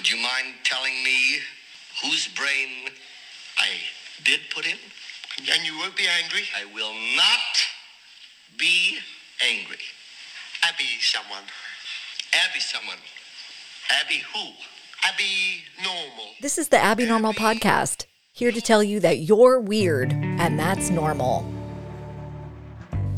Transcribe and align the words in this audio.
Would 0.00 0.10
you 0.10 0.16
mind 0.16 0.54
telling 0.64 0.94
me 1.04 1.40
whose 2.02 2.26
brain 2.28 2.88
I 3.58 3.68
did 4.24 4.40
put 4.48 4.64
in? 4.64 4.78
And 5.52 5.62
you 5.66 5.76
won't 5.76 5.94
be 5.94 6.06
angry? 6.24 6.44
I 6.58 6.64
will 6.74 6.94
not 7.18 8.58
be 8.58 8.96
angry. 9.46 9.76
Abby 10.66 10.86
someone. 11.00 11.42
Abby 12.32 12.60
someone. 12.60 12.96
Abby 13.90 14.22
who? 14.32 14.52
Abby 15.04 15.64
normal. 15.84 16.30
This 16.40 16.56
is 16.56 16.68
the 16.68 16.78
Abby 16.78 17.04
Normal 17.04 17.34
Podcast, 17.34 18.06
here 18.32 18.52
to 18.52 18.60
tell 18.62 18.82
you 18.82 19.00
that 19.00 19.18
you're 19.18 19.60
weird 19.60 20.14
and 20.14 20.58
that's 20.58 20.88
normal. 20.88 21.44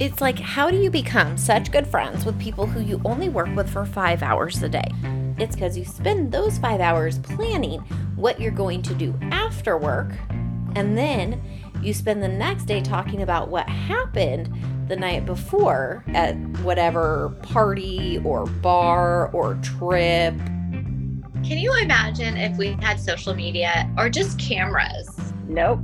It's 0.00 0.20
like, 0.20 0.40
how 0.40 0.68
do 0.68 0.78
you 0.78 0.90
become 0.90 1.38
such 1.38 1.70
good 1.70 1.86
friends 1.86 2.24
with 2.24 2.40
people 2.40 2.66
who 2.66 2.80
you 2.80 3.00
only 3.04 3.28
work 3.28 3.54
with 3.54 3.70
for 3.70 3.86
five 3.86 4.20
hours 4.20 4.60
a 4.64 4.68
day? 4.68 5.21
Mm-hmm. 5.32 5.40
It's 5.40 5.54
because 5.56 5.76
you 5.76 5.84
spend 5.84 6.32
those 6.32 6.58
five 6.58 6.80
hours 6.80 7.18
planning 7.18 7.80
what 8.16 8.40
you're 8.40 8.50
going 8.50 8.82
to 8.82 8.94
do 8.94 9.18
after 9.22 9.76
work, 9.78 10.12
and 10.74 10.96
then 10.96 11.42
you 11.82 11.92
spend 11.92 12.22
the 12.22 12.28
next 12.28 12.64
day 12.64 12.80
talking 12.80 13.22
about 13.22 13.48
what 13.48 13.68
happened 13.68 14.54
the 14.88 14.96
night 14.96 15.26
before 15.26 16.04
at 16.08 16.36
whatever 16.60 17.36
party 17.42 18.20
or 18.24 18.46
bar 18.46 19.28
or 19.32 19.54
trip. 19.56 20.34
Can 21.42 21.58
you 21.58 21.74
imagine 21.80 22.36
if 22.36 22.56
we 22.56 22.72
had 22.80 23.00
social 23.00 23.34
media 23.34 23.90
or 23.98 24.08
just 24.08 24.38
cameras? 24.38 25.08
Nope. 25.48 25.80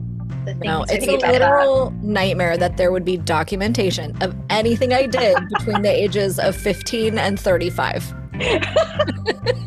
No, 0.57 0.85
it's 0.89 1.07
a 1.07 1.17
about 1.17 1.21
that. 1.21 1.33
literal 1.33 1.91
nightmare 2.01 2.57
that 2.57 2.77
there 2.77 2.91
would 2.91 3.05
be 3.05 3.17
documentation 3.17 4.17
of 4.23 4.35
anything 4.49 4.93
I 4.95 5.07
did 5.07 5.37
between 5.59 5.83
the 5.83 5.91
ages 5.91 6.39
of 6.39 6.57
15 6.57 7.19
and 7.19 7.39
35. 7.39 8.15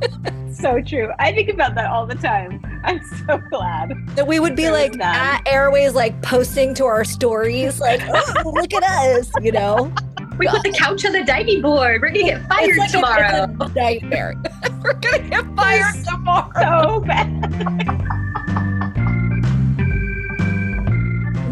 So 0.54 0.80
true. 0.80 1.10
I 1.18 1.32
think 1.34 1.50
about 1.50 1.74
that 1.74 1.88
all 1.90 2.06
the 2.06 2.14
time. 2.14 2.62
I'm 2.84 3.02
so 3.26 3.40
glad. 3.50 3.94
That 4.16 4.28
we 4.28 4.40
would 4.40 4.56
be 4.56 4.70
like 4.70 5.00
at 5.00 5.42
Airways, 5.48 5.96
like 5.96 6.22
posting 6.22 6.76
to 6.76 6.86
our 6.86 7.04
stories, 7.04 7.80
like, 7.80 8.00
oh, 8.08 8.52
look 8.54 8.72
at 8.72 8.84
us, 8.84 9.32
you 9.42 9.52
know? 9.54 9.92
We 10.38 10.48
put 10.50 10.62
the 10.62 10.72
couch 10.72 11.04
on 11.06 11.14
the 11.14 11.24
diving 11.24 11.64
board. 11.64 12.00
We're 12.02 12.10
gonna 12.10 12.26
get 12.26 12.48
fired 12.48 12.70
It's 12.70 12.78
like 12.78 12.90
a- 12.90 12.92
tomorrow. 12.92 13.56
it's 13.60 13.72
a 13.72 13.74
nightmare. 13.74 14.36
We're 14.84 14.94
gonna 14.94 15.28
get 15.30 15.46
fired 15.56 16.06
tomorrow. 16.06 17.00
So 17.00 17.00
bad. 17.00 17.28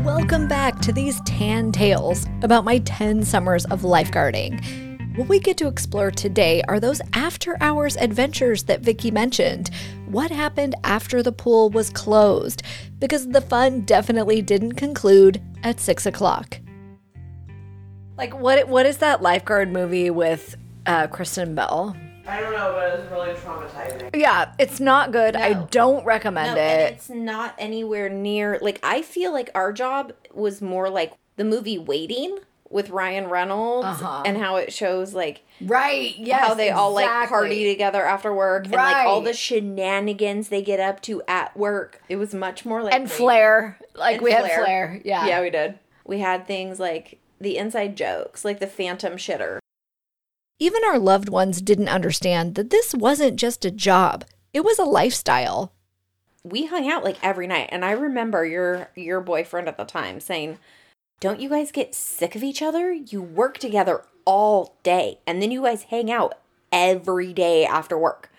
Welcome 0.05 0.47
back 0.47 0.79
to 0.81 0.91
these 0.91 1.19
tan 1.21 1.71
tales 1.71 2.27
about 2.43 2.63
my 2.63 2.77
10 2.79 3.23
summers 3.25 3.65
of 3.65 3.81
lifeguarding. 3.81 4.63
What 5.19 5.27
we 5.27 5.39
get 5.41 5.57
to 5.57 5.67
explore 5.67 6.11
today 6.11 6.61
are 6.69 6.79
those 6.79 7.01
after 7.11 7.57
hours 7.59 7.97
adventures 7.97 8.63
that 8.63 8.79
Vicky 8.79 9.11
mentioned. 9.11 9.69
What 10.07 10.31
happened 10.31 10.75
after 10.85 11.21
the 11.21 11.33
pool 11.33 11.69
was 11.71 11.89
closed? 11.89 12.63
Because 12.99 13.27
the 13.27 13.41
fun 13.41 13.81
definitely 13.81 14.41
didn't 14.41 14.75
conclude 14.75 15.41
at 15.61 15.81
six 15.81 16.05
o'clock. 16.05 16.61
Like 18.15 18.33
what 18.39 18.69
what 18.69 18.85
is 18.85 18.99
that 18.99 19.21
lifeguard 19.21 19.73
movie 19.73 20.09
with 20.09 20.55
uh, 20.85 21.07
Kristen 21.07 21.53
Bell? 21.53 21.97
I 22.25 22.39
don't 22.39 22.53
know, 22.53 22.71
but 22.71 22.97
it's 23.01 23.11
really 23.11 23.33
traumatizing. 23.33 24.15
Yeah, 24.15 24.53
it's 24.57 24.79
not 24.79 25.11
good. 25.11 25.35
I 25.35 25.65
don't 25.65 26.05
recommend 26.05 26.55
No, 26.55 26.61
and 26.61 26.81
it. 26.81 26.93
it's 26.93 27.09
not 27.09 27.55
anywhere 27.59 28.07
near 28.07 28.57
like 28.61 28.79
I 28.83 29.01
feel 29.01 29.33
like 29.33 29.49
our 29.53 29.73
job 29.73 30.13
was 30.33 30.61
more 30.61 30.89
like 30.89 31.11
the 31.35 31.43
movie 31.43 31.77
Waiting 31.77 32.37
with 32.69 32.89
Ryan 32.91 33.27
Reynolds 33.29 33.87
Uh-huh. 34.01 34.23
and 34.25 34.37
how 34.37 34.57
it 34.57 34.71
shows 34.71 35.13
like 35.13 35.41
Right. 35.61 36.15
Yes. 36.17 36.39
how 36.47 36.53
they 36.53 36.69
all 36.69 36.93
like 36.93 37.27
party 37.29 37.65
together 37.71 38.03
after 38.05 38.33
work 38.33 38.65
and 38.65 38.73
like 38.73 39.05
all 39.07 39.21
the 39.21 39.33
shenanigans 39.33 40.49
they 40.49 40.61
get 40.61 40.79
up 40.79 41.01
to 41.03 41.21
at 41.27 41.55
work. 41.57 42.01
It 42.09 42.17
was 42.17 42.33
much 42.33 42.65
more 42.65 42.83
like 42.83 42.93
and 42.93 43.09
Flair. 43.11 43.79
Like 43.95 44.15
And 44.17 44.23
we 44.23 44.31
had 44.31 44.41
Flair. 44.45 44.63
Flair. 44.63 45.01
Yeah. 45.03 45.25
Yeah, 45.27 45.41
we 45.41 45.49
did. 45.49 45.79
We 46.05 46.19
had 46.19 46.45
things 46.47 46.79
like 46.79 47.19
the 47.41 47.57
inside 47.57 47.95
jokes, 47.97 48.45
like 48.45 48.59
the 48.59 48.67
phantom 48.67 49.13
shitter. 49.13 49.59
Even 50.59 50.81
our 50.85 50.99
loved 50.99 51.29
ones 51.29 51.61
didn't 51.61 51.87
understand 51.89 52.55
that 52.55 52.69
this 52.69 52.93
wasn't 52.93 53.37
just 53.37 53.63
a 53.65 53.71
job, 53.71 54.25
it 54.53 54.61
was 54.61 54.77
a 54.77 54.83
lifestyle. 54.83 55.71
we 56.43 56.65
hung 56.67 56.89
out 56.89 57.03
like 57.03 57.17
every 57.21 57.45
night 57.47 57.67
and 57.69 57.83
i 57.83 57.91
remember 57.91 58.45
your 58.45 58.87
your 58.95 59.19
boyfriend 59.19 59.67
at 59.67 59.75
the 59.77 59.83
time 59.83 60.21
saying 60.21 60.57
don't 61.19 61.39
you 61.39 61.49
guys 61.49 61.71
get 61.71 61.93
sick 61.95 62.35
of 62.35 62.43
each 62.43 62.61
other 62.61 62.91
you 62.91 63.21
work 63.21 63.57
together 63.57 64.03
all 64.25 64.75
day 64.83 65.19
and 65.25 65.41
then 65.41 65.51
you 65.51 65.63
guys 65.63 65.83
hang 65.83 66.11
out 66.11 66.37
every 66.71 67.33
day 67.33 67.65
after 67.65 67.97
work 67.97 68.31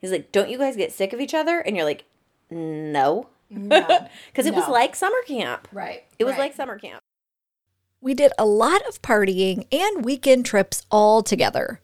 he's 0.00 0.10
like 0.10 0.32
don't 0.32 0.48
you 0.50 0.58
guys 0.58 0.76
get 0.76 0.92
sick 0.92 1.12
of 1.12 1.20
each 1.20 1.34
other 1.34 1.60
and 1.60 1.76
you're 1.76 1.84
like 1.84 2.04
no 2.50 3.28
because 3.50 4.46
it 4.46 4.54
was 4.54 4.68
like 4.68 4.96
summer 4.96 5.22
camp 5.26 5.68
Right. 5.72 6.04
it 6.18 6.24
was 6.24 6.36
like 6.38 6.54
summer 6.54 6.78
camp 6.78 7.00
we 8.04 8.12
did 8.12 8.32
a 8.38 8.44
lot 8.44 8.86
of 8.86 9.00
partying 9.00 9.66
and 9.72 10.04
weekend 10.04 10.44
trips 10.44 10.84
all 10.90 11.22
together. 11.22 11.80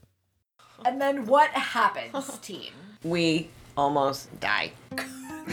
And 0.84 1.00
then 1.00 1.24
what 1.24 1.48
happens, 1.52 2.38
team? 2.42 2.72
We 3.02 3.48
almost 3.74 4.28
die. 4.38 4.72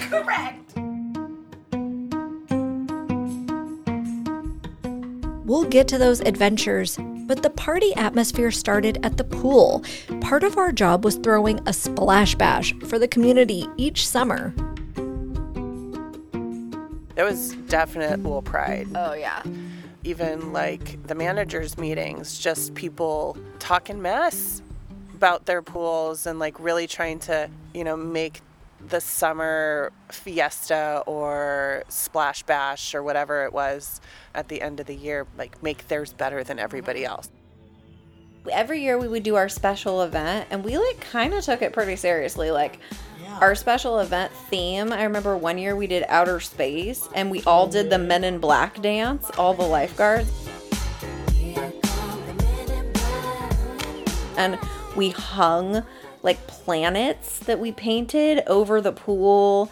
Correct. 0.09 0.77
We'll 5.47 5.63
get 5.63 5.87
to 5.87 5.97
those 5.97 6.19
adventures, 6.19 6.99
but 7.25 7.41
the 7.41 7.49
party 7.49 7.95
atmosphere 7.95 8.51
started 8.51 8.99
at 9.05 9.15
the 9.15 9.23
pool. 9.23 9.81
Part 10.19 10.43
of 10.43 10.57
our 10.57 10.73
job 10.73 11.05
was 11.05 11.15
throwing 11.15 11.61
a 11.65 11.71
splash 11.71 12.35
bash 12.35 12.73
for 12.87 12.99
the 12.99 13.07
community 13.07 13.65
each 13.77 14.05
summer. 14.05 14.53
There 17.15 17.23
was 17.23 17.53
definite 17.69 18.21
pool 18.21 18.41
pride. 18.41 18.89
Oh, 18.93 19.13
yeah. 19.13 19.41
Even 20.03 20.51
like 20.51 21.01
the 21.07 21.15
managers' 21.15 21.77
meetings, 21.77 22.37
just 22.37 22.75
people 22.75 23.37
talking 23.57 24.01
mess 24.01 24.61
about 25.15 25.45
their 25.45 25.61
pools 25.61 26.27
and 26.27 26.39
like 26.39 26.59
really 26.59 26.87
trying 26.87 27.19
to, 27.19 27.49
you 27.73 27.85
know, 27.85 27.95
make 27.95 28.41
the 28.89 29.01
summer 29.01 29.91
fiesta 30.09 31.03
or 31.05 31.83
splash 31.89 32.43
bash 32.43 32.95
or 32.95 33.03
whatever 33.03 33.45
it 33.45 33.53
was 33.53 34.01
at 34.33 34.47
the 34.47 34.61
end 34.61 34.79
of 34.79 34.85
the 34.85 34.95
year, 34.95 35.27
like 35.37 35.61
make 35.61 35.87
theirs 35.87 36.13
better 36.13 36.43
than 36.43 36.59
everybody 36.59 37.01
mm-hmm. 37.01 37.11
else. 37.11 37.29
every 38.51 38.81
year 38.81 38.97
we 38.97 39.07
would 39.07 39.23
do 39.23 39.35
our 39.35 39.49
special 39.49 40.01
event 40.03 40.47
and 40.51 40.63
we 40.63 40.77
like 40.77 40.99
kind 41.01 41.33
of 41.33 41.43
took 41.43 41.61
it 41.61 41.73
pretty 41.73 41.97
seriously 41.97 42.49
like 42.49 42.79
our 43.41 43.53
special 43.55 43.99
event 43.99 44.31
theme 44.49 44.93
i 44.93 45.03
remember 45.03 45.35
one 45.35 45.57
year 45.57 45.75
we 45.75 45.85
did 45.85 46.05
outer 46.07 46.39
space 46.39 47.09
and 47.13 47.29
we 47.29 47.43
all 47.43 47.67
did 47.67 47.89
the 47.89 47.97
men 47.97 48.23
in 48.23 48.39
black 48.39 48.81
dance 48.81 49.29
all 49.37 49.53
the 49.53 49.67
lifeguards. 49.67 50.31
And 54.37 54.57
we 54.95 55.09
hung 55.09 55.83
like 56.27 56.45
planets 56.45 57.39
that 57.39 57.57
we 57.57 57.71
painted 57.71 58.43
over 58.47 58.81
the 58.81 58.91
pool 58.91 59.71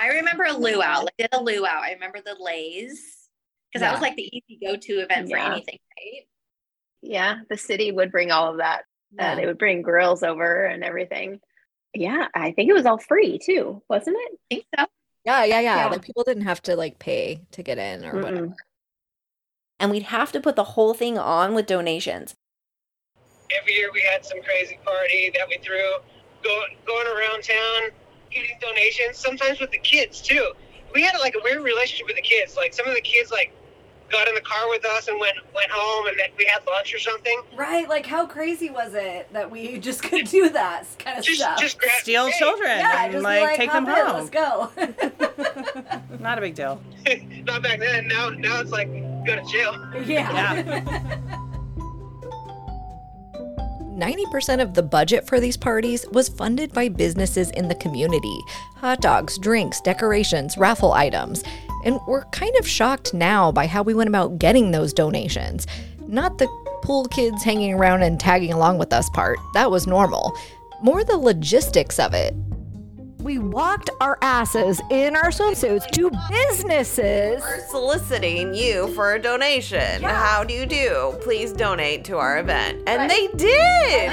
I 0.00 0.08
remember 0.08 0.44
a 0.44 0.52
luau. 0.52 1.02
Like 1.02 1.16
did 1.18 1.28
a 1.32 1.42
luau. 1.42 1.66
I 1.68 1.92
remember 1.92 2.20
the 2.24 2.36
lays 2.38 3.28
because 3.72 3.80
that 3.80 3.92
was 3.92 4.00
like 4.02 4.16
the 4.16 4.28
easy 4.36 4.58
go-to 4.64 5.00
event 5.00 5.30
for 5.30 5.36
anything, 5.36 5.78
right? 5.96 6.22
Yeah, 7.02 7.38
the 7.48 7.56
city 7.56 7.92
would 7.92 8.10
bring 8.10 8.30
all 8.30 8.50
of 8.50 8.58
that. 8.58 8.82
Uh, 9.18 9.34
they 9.36 9.46
would 9.46 9.58
bring 9.58 9.82
grills 9.82 10.22
over 10.22 10.64
and 10.66 10.82
everything. 10.82 11.40
Yeah, 11.94 12.26
I 12.34 12.50
think 12.52 12.68
it 12.70 12.74
was 12.74 12.86
all 12.86 12.98
free 12.98 13.38
too, 13.38 13.82
wasn't 13.88 14.16
it? 14.18 14.32
I 14.32 14.54
think 14.54 14.66
so. 14.78 14.86
Yeah, 15.24 15.44
yeah, 15.44 15.60
yeah. 15.60 15.76
Yeah. 15.76 15.86
Like 15.86 16.02
people 16.02 16.24
didn't 16.24 16.42
have 16.44 16.60
to 16.62 16.76
like 16.76 16.98
pay 16.98 17.42
to 17.52 17.62
get 17.62 17.78
in 17.78 18.04
or 18.04 18.12
Mm-mm. 18.14 18.22
whatever. 18.22 18.56
and 19.80 19.90
we'd 19.90 20.02
have 20.04 20.32
to 20.32 20.40
put 20.40 20.56
the 20.56 20.64
whole 20.64 20.92
thing 20.94 21.18
on 21.18 21.54
with 21.54 21.66
donations 21.66 22.34
every 23.58 23.74
year 23.74 23.90
we 23.92 24.00
had 24.00 24.24
some 24.24 24.42
crazy 24.42 24.78
party 24.84 25.30
that 25.36 25.48
we 25.48 25.58
threw, 25.58 25.80
going 26.42 26.76
going 26.86 27.06
around 27.06 27.42
town, 27.42 27.90
getting 28.30 28.56
donations. 28.60 29.16
Sometimes 29.18 29.60
with 29.60 29.70
the 29.70 29.78
kids 29.78 30.20
too. 30.20 30.52
We 30.94 31.02
had 31.02 31.16
like 31.18 31.34
a 31.34 31.40
weird 31.42 31.62
relationship 31.62 32.06
with 32.06 32.16
the 32.16 32.22
kids. 32.22 32.56
Like 32.56 32.72
some 32.72 32.86
of 32.86 32.94
the 32.94 33.00
kids 33.00 33.30
like 33.30 33.52
got 34.10 34.28
in 34.28 34.34
the 34.34 34.40
car 34.42 34.68
with 34.68 34.84
us 34.84 35.08
and 35.08 35.18
went 35.18 35.36
went 35.54 35.70
home, 35.70 36.06
and 36.06 36.16
then 36.18 36.28
we 36.38 36.44
had 36.44 36.64
lunch 36.66 36.94
or 36.94 36.98
something. 36.98 37.40
Right, 37.56 37.88
like 37.88 38.06
how 38.06 38.26
crazy 38.26 38.70
was 38.70 38.94
it 38.94 39.32
that 39.32 39.50
we 39.50 39.78
just 39.88 40.02
could 40.02 40.26
do 40.28 40.48
that 40.50 40.84
kind 40.98 41.18
of 41.18 41.24
Just 41.24 41.40
stuff? 41.40 41.58
just 41.58 41.78
grab 41.78 41.92
Steal 42.00 42.26
hey, 42.26 42.38
children 42.38 42.68
yeah, 42.78 43.04
and 43.04 43.12
just 43.12 43.24
like, 43.24 43.50
be 43.50 43.56
take 43.56 43.70
"Hop 43.70 43.84
them 43.84 43.94
in, 43.94 44.06
home. 44.06 44.16
Let's 44.18 44.30
go. 44.30 44.70
Not 46.20 46.38
a 46.38 46.40
big 46.40 46.54
deal. 46.54 46.80
Not 47.44 47.62
back 47.62 47.80
then. 47.80 48.06
Now 48.08 48.28
now 48.30 48.60
it's 48.60 48.70
like 48.70 48.88
go 49.26 49.34
to 49.36 49.44
jail. 49.50 49.74
yeah. 50.06 51.33
90% 53.94 54.60
of 54.60 54.74
the 54.74 54.82
budget 54.82 55.26
for 55.26 55.38
these 55.40 55.56
parties 55.56 56.04
was 56.10 56.28
funded 56.28 56.72
by 56.72 56.88
businesses 56.88 57.50
in 57.50 57.68
the 57.68 57.74
community 57.76 58.38
hot 58.76 59.00
dogs, 59.00 59.38
drinks, 59.38 59.80
decorations, 59.80 60.58
raffle 60.58 60.92
items. 60.92 61.42
And 61.84 61.98
we're 62.06 62.24
kind 62.26 62.54
of 62.58 62.68
shocked 62.68 63.14
now 63.14 63.50
by 63.50 63.66
how 63.66 63.82
we 63.82 63.94
went 63.94 64.08
about 64.08 64.38
getting 64.38 64.70
those 64.70 64.92
donations. 64.92 65.66
Not 66.06 66.36
the 66.38 66.48
pool 66.82 67.06
kids 67.06 67.42
hanging 67.42 67.72
around 67.72 68.02
and 68.02 68.20
tagging 68.20 68.52
along 68.52 68.78
with 68.78 68.92
us 68.92 69.08
part, 69.10 69.38
that 69.54 69.70
was 69.70 69.86
normal. 69.86 70.36
More 70.82 71.02
the 71.02 71.16
logistics 71.16 71.98
of 71.98 72.12
it. 72.12 72.34
We 73.24 73.38
walked 73.38 73.88
our 74.02 74.18
asses 74.20 74.82
in 74.90 75.16
our 75.16 75.30
swimsuits 75.30 75.90
to 75.92 76.10
businesses. 76.28 77.40
We're 77.40 77.66
soliciting 77.68 78.52
you 78.52 78.88
for 78.88 79.14
a 79.14 79.18
donation. 79.18 80.02
How 80.02 80.44
do 80.44 80.52
you 80.52 80.66
do? 80.66 81.16
Please 81.22 81.50
donate 81.50 82.04
to 82.04 82.18
our 82.18 82.38
event. 82.38 82.82
And 82.86 83.10
they 83.10 83.28
did. 83.28 84.10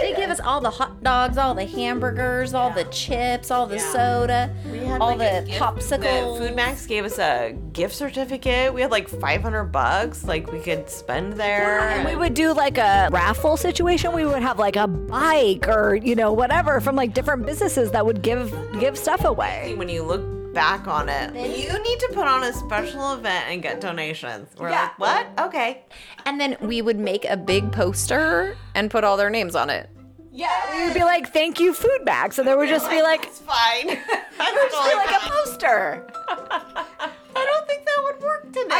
They 0.00 0.14
give 0.16 0.30
us 0.30 0.40
all 0.40 0.60
the 0.60 0.70
hot 0.70 1.00
dogs, 1.04 1.38
all 1.38 1.54
the 1.54 1.64
hamburgers, 1.64 2.52
all 2.52 2.72
the 2.72 2.82
chips, 2.86 3.52
all 3.52 3.68
the 3.68 3.78
soda, 3.78 4.52
all 5.00 5.16
like, 5.16 5.46
the 5.46 5.52
popsicles. 5.52 6.40
FoodMaxx 6.40 6.88
gave 6.88 7.04
us 7.04 7.20
a 7.20 7.56
gift 7.72 7.94
certificate. 7.94 8.74
We 8.74 8.80
had 8.80 8.90
like 8.90 9.08
500 9.08 9.66
bucks 9.66 10.24
like 10.24 10.50
we 10.50 10.58
could 10.58 10.90
spend 10.90 11.34
there. 11.34 11.78
And 11.78 12.08
we 12.08 12.16
would 12.16 12.34
do 12.34 12.52
like 12.52 12.78
a 12.78 13.10
raffle 13.12 13.56
situation. 13.56 14.12
We 14.12 14.26
would 14.26 14.42
have 14.42 14.58
like 14.58 14.74
a 14.74 14.88
bike 14.88 15.68
or, 15.68 15.94
you 15.94 16.16
know, 16.16 16.32
whatever 16.32 16.80
from 16.80 16.96
like 16.96 17.14
different 17.14 17.46
businesses 17.46 17.92
that 17.92 18.04
would 18.04 18.22
give 18.22 18.39
give 18.78 18.96
stuff 18.98 19.24
away. 19.24 19.74
when 19.76 19.88
you 19.88 20.02
look 20.02 20.22
back 20.54 20.88
on 20.88 21.08
it, 21.08 21.32
you 21.34 21.72
need 21.82 21.98
to 22.00 22.08
put 22.12 22.26
on 22.26 22.42
a 22.42 22.52
special 22.52 23.12
event 23.12 23.44
and 23.48 23.62
get 23.62 23.80
donations. 23.80 24.48
We're 24.58 24.70
like, 24.70 24.98
what? 24.98 25.26
Okay. 25.38 25.84
And 26.26 26.40
then 26.40 26.56
we 26.60 26.82
would 26.82 26.98
make 26.98 27.24
a 27.24 27.36
big 27.36 27.70
poster 27.72 28.56
and 28.74 28.90
put 28.90 29.04
all 29.04 29.16
their 29.16 29.30
names 29.30 29.54
on 29.54 29.70
it. 29.70 29.88
Yeah, 30.32 30.48
we 30.72 30.84
would 30.84 30.94
be 30.94 31.02
like, 31.02 31.32
"Thank 31.32 31.58
you, 31.58 31.74
food 31.74 32.04
bags," 32.04 32.38
and 32.38 32.46
there 32.46 32.56
would 32.56 32.68
just 32.68 32.88
be 32.88 33.02
like, 33.02 33.24
It's 33.24 33.40
fine. 33.40 33.88
it 33.88 33.98
would 34.38 34.70
just 34.70 34.88
be 34.88 34.94
like 34.94 35.10
a 35.10 35.28
poster. 35.28 36.06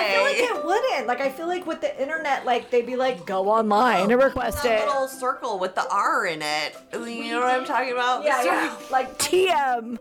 I 0.00 0.14
feel 0.14 0.22
like 0.22 0.58
it 0.58 0.64
wouldn't. 0.64 1.06
Like, 1.06 1.20
I 1.20 1.30
feel 1.30 1.46
like 1.46 1.66
with 1.66 1.80
the 1.80 2.00
internet, 2.00 2.44
like 2.44 2.70
they'd 2.70 2.86
be 2.86 2.96
like, 2.96 3.26
"Go 3.26 3.48
online 3.48 4.04
and 4.04 4.12
oh, 4.12 4.16
request 4.16 4.62
that 4.62 4.82
it." 4.82 4.86
little 4.86 5.08
circle 5.08 5.58
with 5.58 5.74
the 5.74 5.86
R 5.90 6.26
in 6.26 6.42
it. 6.42 6.76
You 6.92 7.32
know 7.32 7.40
what 7.40 7.54
I'm 7.54 7.64
talking 7.64 7.92
about? 7.92 8.24
Yeah, 8.24 8.38
The 8.40 8.46
yeah. 8.46 8.76
like 8.90 9.18
TM. 9.18 9.98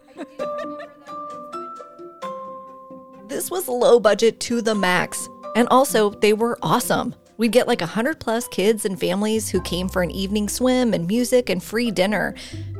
this 3.28 3.51
was 3.51 3.68
low 3.68 4.00
budget 4.00 4.40
to 4.42 4.62
the 4.62 4.75
max. 4.75 5.30
And 5.56 5.68
also, 5.69 6.12
they 6.12 6.34
were 6.34 6.57
awesome. 6.62 7.16
We'd 7.38 7.51
get 7.51 7.68
like 7.68 7.81
100 7.81 8.19
plus 8.19 8.48
kids 8.50 8.86
and 8.86 9.00
families 9.00 9.50
who 9.50 9.62
came 9.62 9.88
for 9.88 10.01
an 10.01 10.12
evening 10.12 10.50
swim 10.50 10.94
and 10.94 11.07
music 11.07 11.50
and 11.50 11.63
free 11.63 11.90
dinner. 11.90 12.36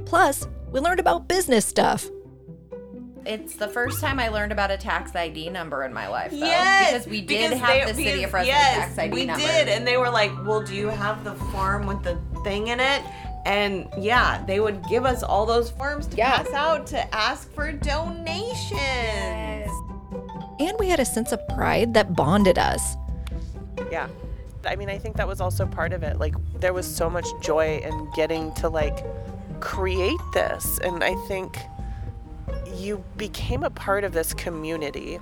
Plus, 0.06 0.48
we 0.71 0.80
learned 0.80 1.00
about 1.00 1.27
business 1.27 1.66
stuff. 1.66 2.10
It's 3.30 3.56
the 3.56 3.68
first 3.68 4.02
time 4.02 4.20
I 4.20 4.30
learned 4.30 4.52
about 4.52 4.72
a 4.72 4.78
tax 4.78 5.16
ID 5.16 5.52
number 5.52 5.84
in 5.84 5.94
my 5.94 6.08
life, 6.08 6.31
though. 6.31 6.38
Yes, 6.38 6.94
because 6.94 7.08
we 7.08 7.22
did 7.22 7.52
because 7.52 7.60
have 7.60 7.88
they- 7.88 7.92
the 7.92 8.04
City 8.10 8.24
of 8.24 8.31
Fresno 8.31 8.52
yes, 8.52 8.76
tax 8.78 8.98
ID 8.98 9.14
we 9.14 9.26
number. 9.26 9.46
did, 9.46 9.68
and 9.70 9.86
they 9.86 9.98
were 9.98 10.10
like, 10.10 10.31
"Well, 10.48 10.62
do 10.64 10.74
you 10.74 10.88
have 10.88 11.24
the 11.24 11.36
form 11.36 11.86
with 11.86 12.02
the 12.02 12.18
thing 12.44 12.70
in 12.70 12.80
it?" 12.80 13.04
And 13.46 13.88
yeah, 13.98 14.44
they 14.46 14.60
would 14.60 14.84
give 14.90 15.06
us 15.06 15.22
all 15.22 15.46
those 15.46 15.70
forms 15.70 16.08
to 16.08 16.18
Yeah. 16.18 16.38
pass 16.42 16.52
out 16.54 16.88
to 16.88 17.16
ask 17.16 17.54
for 17.54 17.72
donations. 17.72 19.70
And 20.60 20.78
we 20.80 20.90
had 20.90 21.00
a 21.00 21.06
sense 21.06 21.31
of 21.31 21.40
pride 21.50 21.94
that 21.94 22.16
bonded 22.16 22.58
us. 22.58 22.98
Yeah. 23.92 24.08
I 24.66 24.76
mean, 24.76 24.90
I 24.90 24.98
think 24.98 25.16
that 25.18 25.28
was 25.28 25.40
also 25.40 25.66
part 25.66 25.94
of 25.94 26.04
it. 26.04 26.20
Like, 26.20 26.36
there 26.60 26.74
was 26.74 26.86
so 26.86 27.10
much 27.10 27.26
joy 27.42 27.80
in 27.84 28.10
getting 28.14 28.52
to, 28.56 28.68
like, 28.68 29.06
create 29.62 30.20
this. 30.34 30.80
And 30.84 31.02
I 31.02 31.16
think 31.30 31.58
you 32.75 33.04
became 33.18 33.63
a 33.63 33.69
part 33.69 34.04
of 34.04 34.13
this 34.13 34.34
community 34.34 35.19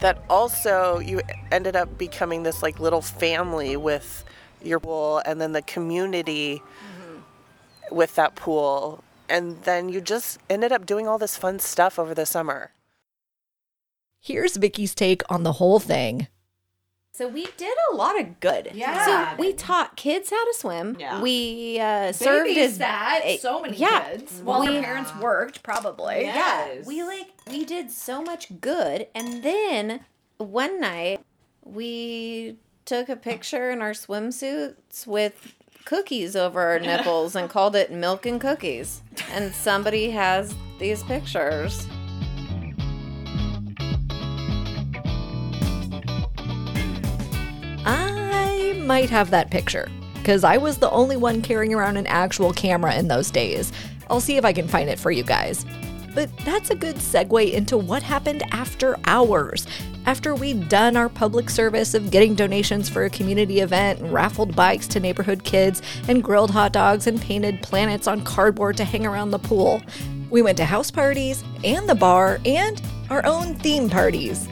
that 0.00 0.22
also 0.28 0.98
you 0.98 1.22
ended 1.50 1.76
up 1.76 1.96
becoming 1.96 2.42
this, 2.42 2.62
like, 2.62 2.78
little 2.78 3.02
family 3.02 3.76
with 3.76 4.24
your 4.62 4.80
pool 4.80 5.22
and 5.24 5.40
then 5.40 5.52
the 5.52 5.62
community 5.62 6.60
mm-hmm. 6.60 7.94
with 7.94 8.14
that 8.16 8.34
pool. 8.34 9.02
And 9.28 9.62
then 9.62 9.88
you 9.88 10.00
just 10.00 10.38
ended 10.48 10.72
up 10.72 10.86
doing 10.86 11.08
all 11.08 11.18
this 11.18 11.36
fun 11.36 11.58
stuff 11.58 11.98
over 11.98 12.14
the 12.14 12.26
summer. 12.26 12.72
Here's 14.20 14.56
Vicky's 14.56 14.94
take 14.94 15.22
on 15.30 15.42
the 15.42 15.52
whole 15.52 15.80
thing. 15.80 16.28
So 17.16 17.26
we 17.26 17.46
did 17.56 17.74
a 17.92 17.96
lot 17.96 18.20
of 18.20 18.40
good. 18.40 18.72
Yeah. 18.74 19.32
So 19.36 19.42
we 19.42 19.54
taught 19.54 19.96
kids 19.96 20.28
how 20.28 20.44
to 20.44 20.54
swim. 20.58 20.96
Yeah. 21.00 21.22
We 21.22 21.80
uh, 21.80 22.12
served 22.12 22.50
as 22.58 22.78
a- 22.78 23.38
so 23.40 23.62
many 23.62 23.78
yeah. 23.78 24.10
kids 24.10 24.42
while 24.44 24.60
We- 24.60 24.68
their 24.68 24.82
parents 24.82 25.14
worked, 25.16 25.62
probably. 25.62 26.22
Yeah, 26.24 26.34
Yes. 26.74 26.86
we 26.86 27.02
like 27.02 27.28
we 27.50 27.64
did 27.64 27.90
so 27.90 28.20
much 28.20 28.60
good, 28.60 29.06
and 29.14 29.42
then 29.42 30.00
one 30.36 30.78
night 30.78 31.20
we 31.64 32.56
took 32.84 33.08
a 33.08 33.16
picture 33.16 33.70
in 33.70 33.80
our 33.80 33.92
swimsuits 33.92 35.06
with 35.06 35.54
cookies 35.86 36.36
over 36.36 36.60
our 36.60 36.78
nipples 36.90 37.34
and 37.34 37.48
called 37.48 37.74
it 37.76 37.90
milk 37.90 38.26
and 38.26 38.40
cookies. 38.40 39.00
And 39.32 39.54
somebody 39.54 40.10
has 40.10 40.54
these 40.78 41.02
pictures. 41.04 41.86
I 48.66 48.72
might 48.72 49.10
have 49.10 49.30
that 49.30 49.50
picture 49.50 49.88
because 50.14 50.42
I 50.42 50.56
was 50.56 50.78
the 50.78 50.90
only 50.90 51.16
one 51.16 51.40
carrying 51.40 51.72
around 51.72 51.98
an 51.98 52.06
actual 52.08 52.52
camera 52.52 52.96
in 52.96 53.06
those 53.06 53.30
days. 53.30 53.72
I'll 54.10 54.20
see 54.20 54.36
if 54.36 54.44
I 54.44 54.52
can 54.52 54.66
find 54.66 54.90
it 54.90 54.98
for 54.98 55.12
you 55.12 55.22
guys. 55.22 55.64
But 56.16 56.36
that's 56.38 56.70
a 56.70 56.74
good 56.74 56.96
segue 56.96 57.52
into 57.52 57.76
what 57.76 58.02
happened 58.02 58.42
after 58.50 58.96
hours. 59.04 59.68
After 60.06 60.34
we'd 60.34 60.68
done 60.68 60.96
our 60.96 61.08
public 61.08 61.48
service 61.48 61.94
of 61.94 62.10
getting 62.10 62.34
donations 62.34 62.88
for 62.88 63.04
a 63.04 63.10
community 63.10 63.60
event 63.60 64.00
and 64.00 64.12
raffled 64.12 64.56
bikes 64.56 64.88
to 64.88 65.00
neighborhood 65.00 65.44
kids 65.44 65.80
and 66.08 66.24
grilled 66.24 66.50
hot 66.50 66.72
dogs 66.72 67.06
and 67.06 67.20
painted 67.20 67.62
planets 67.62 68.08
on 68.08 68.24
cardboard 68.24 68.76
to 68.78 68.84
hang 68.84 69.06
around 69.06 69.30
the 69.30 69.38
pool, 69.38 69.80
we 70.30 70.42
went 70.42 70.56
to 70.56 70.64
house 70.64 70.90
parties 70.90 71.44
and 71.62 71.88
the 71.88 71.94
bar 71.94 72.40
and 72.44 72.82
our 73.10 73.24
own 73.26 73.54
theme 73.56 73.88
parties. 73.88 74.48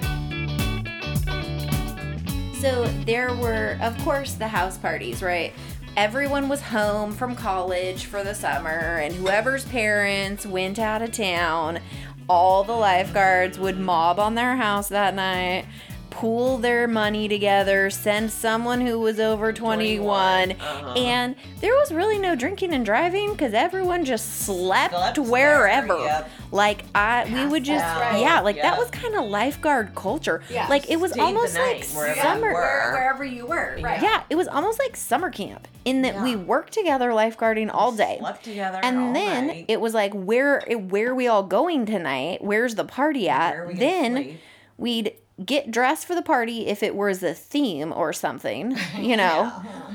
So 2.65 2.87
there 3.05 3.35
were, 3.35 3.77
of 3.83 3.95
course, 4.05 4.33
the 4.33 4.49
house 4.49 4.79
parties, 4.79 5.23
right? 5.23 5.53
Everyone 5.99 6.49
was 6.49 6.63
home 6.63 7.13
from 7.13 7.37
college 7.37 8.07
for 8.07 8.25
the 8.25 8.35
summer, 8.35 8.71
and 8.71 9.15
whoever's 9.15 9.67
parents 9.67 10.47
went 10.47 10.79
out 10.79 11.03
of 11.03 11.13
town, 11.13 11.81
all 12.27 12.65
the 12.65 12.73
lifeguards 12.73 13.59
would 13.59 13.79
mob 13.79 14.19
on 14.19 14.35
their 14.35 14.57
house 14.57 14.89
that 14.89 15.15
night, 15.15 15.67
pool 16.15 16.59
their 16.59 16.87
money 16.87 17.27
together, 17.29 17.91
send 17.91 18.31
someone 18.31 18.81
who 18.81 19.01
was 19.01 19.19
over 19.19 19.53
21, 19.53 20.53
uh-huh. 20.53 20.93
and 20.97 21.35
there 21.61 21.73
was 21.75 21.91
really 21.93 22.19
no 22.19 22.37
drinking 22.37 22.73
and 22.73 22.85
driving 22.87 23.33
because 23.33 23.53
everyone 23.53 24.05
just 24.05 24.43
slept, 24.47 24.95
Slept 24.95 25.19
wherever. 25.19 25.89
wherever, 25.97 26.05
yep. 26.05 26.31
Like 26.53 26.85
I, 26.95 27.25
we 27.33 27.47
would 27.51 27.65
just, 27.65 27.85
out, 27.85 28.21
yeah, 28.21 28.41
like 28.41 28.56
that 28.63 28.79
was 28.79 28.89
kind 28.91 29.17
of 29.17 29.25
lifeguard 29.25 29.97
culture. 29.97 30.41
Yeah. 30.49 30.69
Like 30.69 30.89
it 30.89 31.01
was 31.01 31.11
Stayed 31.11 31.21
the 31.21 31.25
almost 31.27 31.56
like 31.59 31.85
wherever 31.89 32.21
summer. 32.21 32.53
were. 32.53 32.93
Wherever 32.93 33.25
you 33.25 33.47
were, 33.47 33.77
right? 33.83 34.01
Yeah, 34.01 34.23
it 34.31 34.37
was 34.37 34.47
almost 34.47 34.79
like 34.79 34.94
summer 34.97 35.31
camp 35.31 35.67
in 35.85 36.03
that 36.03 36.23
we 36.23 36.37
worked 36.37 36.73
together 36.73 37.11
lifeguarding 37.11 37.71
all 37.75 37.91
day. 37.91 38.19
Slept 38.21 38.44
together 38.44 38.79
all 38.83 38.89
And 38.89 39.17
then 39.17 39.47
night. 39.49 39.65
it 39.67 39.81
was 39.81 39.94
like, 39.94 40.13
where 40.15 40.61
where 40.71 41.11
are 41.11 41.15
we 41.15 41.27
all 41.27 41.43
going 41.43 41.87
tonight? 41.87 42.39
Where's 42.41 42.77
the 42.77 42.85
party 42.85 43.29
at? 43.29 43.51
Where 43.51 43.65
are 43.65 43.67
we 43.67 43.75
then 43.75 44.13
sleep? 44.15 44.41
we'd 44.77 45.13
get 45.44 45.70
dressed 45.70 46.06
for 46.06 46.14
the 46.14 46.22
party 46.22 46.67
if 46.67 46.82
it 46.82 46.94
was 46.94 47.22
a 47.22 47.34
theme 47.34 47.93
or 47.93 48.12
something, 48.12 48.76
you 48.98 49.17
know. 49.17 49.53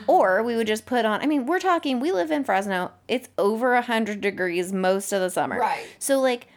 Or 0.07 0.43
we 0.43 0.55
would 0.55 0.67
just 0.67 0.85
put 0.85 1.05
on 1.05 1.21
I 1.21 1.25
mean, 1.25 1.45
we're 1.45 1.59
talking 1.59 1.99
we 1.99 2.11
live 2.11 2.31
in 2.31 2.43
Fresno. 2.43 2.91
It's 3.07 3.29
over 3.37 3.75
a 3.75 3.81
hundred 3.81 4.21
degrees 4.21 4.73
most 4.73 5.11
of 5.11 5.21
the 5.21 5.29
summer. 5.29 5.59
Right. 5.59 5.85
So 5.99 6.19
like 6.19 6.47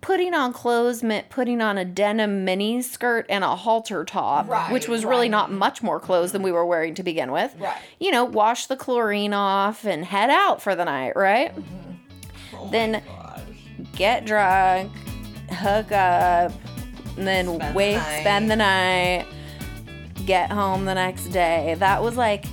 putting 0.00 0.32
on 0.32 0.52
clothes 0.52 1.02
meant 1.02 1.28
putting 1.28 1.60
on 1.60 1.76
a 1.76 1.84
denim 1.84 2.44
mini 2.44 2.82
skirt 2.82 3.26
and 3.28 3.42
a 3.42 3.56
halter 3.56 4.04
top, 4.04 4.48
Right, 4.48 4.72
which 4.72 4.88
was 4.88 5.04
really 5.04 5.28
not 5.28 5.50
much 5.50 5.82
more 5.82 5.98
clothes 5.98 6.32
than 6.32 6.42
we 6.42 6.52
were 6.52 6.64
wearing 6.64 6.94
to 6.94 7.02
begin 7.02 7.32
with. 7.32 7.54
Right. 7.58 7.80
You 7.98 8.10
know, 8.10 8.24
wash 8.24 8.66
the 8.66 8.76
chlorine 8.76 9.34
off 9.34 9.84
and 9.84 10.04
head 10.04 10.30
out 10.30 10.62
for 10.62 10.74
the 10.74 10.84
night, 10.84 11.14
right? 11.16 11.54
Mm-hmm. 11.54 12.70
then 12.70 13.02
oh 13.08 13.28
get 13.94 14.24
drunk, 14.24 14.92
hook 15.50 15.92
up, 15.92 16.52
and 17.18 17.26
then 17.26 17.46
Spend 17.56 17.74
wait, 17.74 17.96
night. 17.96 18.20
spend 18.20 18.50
the 18.50 18.56
night, 18.56 19.26
get 20.26 20.50
home 20.50 20.84
the 20.84 20.94
next 20.94 21.26
day. 21.26 21.74
That 21.78 22.02
was 22.02 22.16
like 22.16 22.44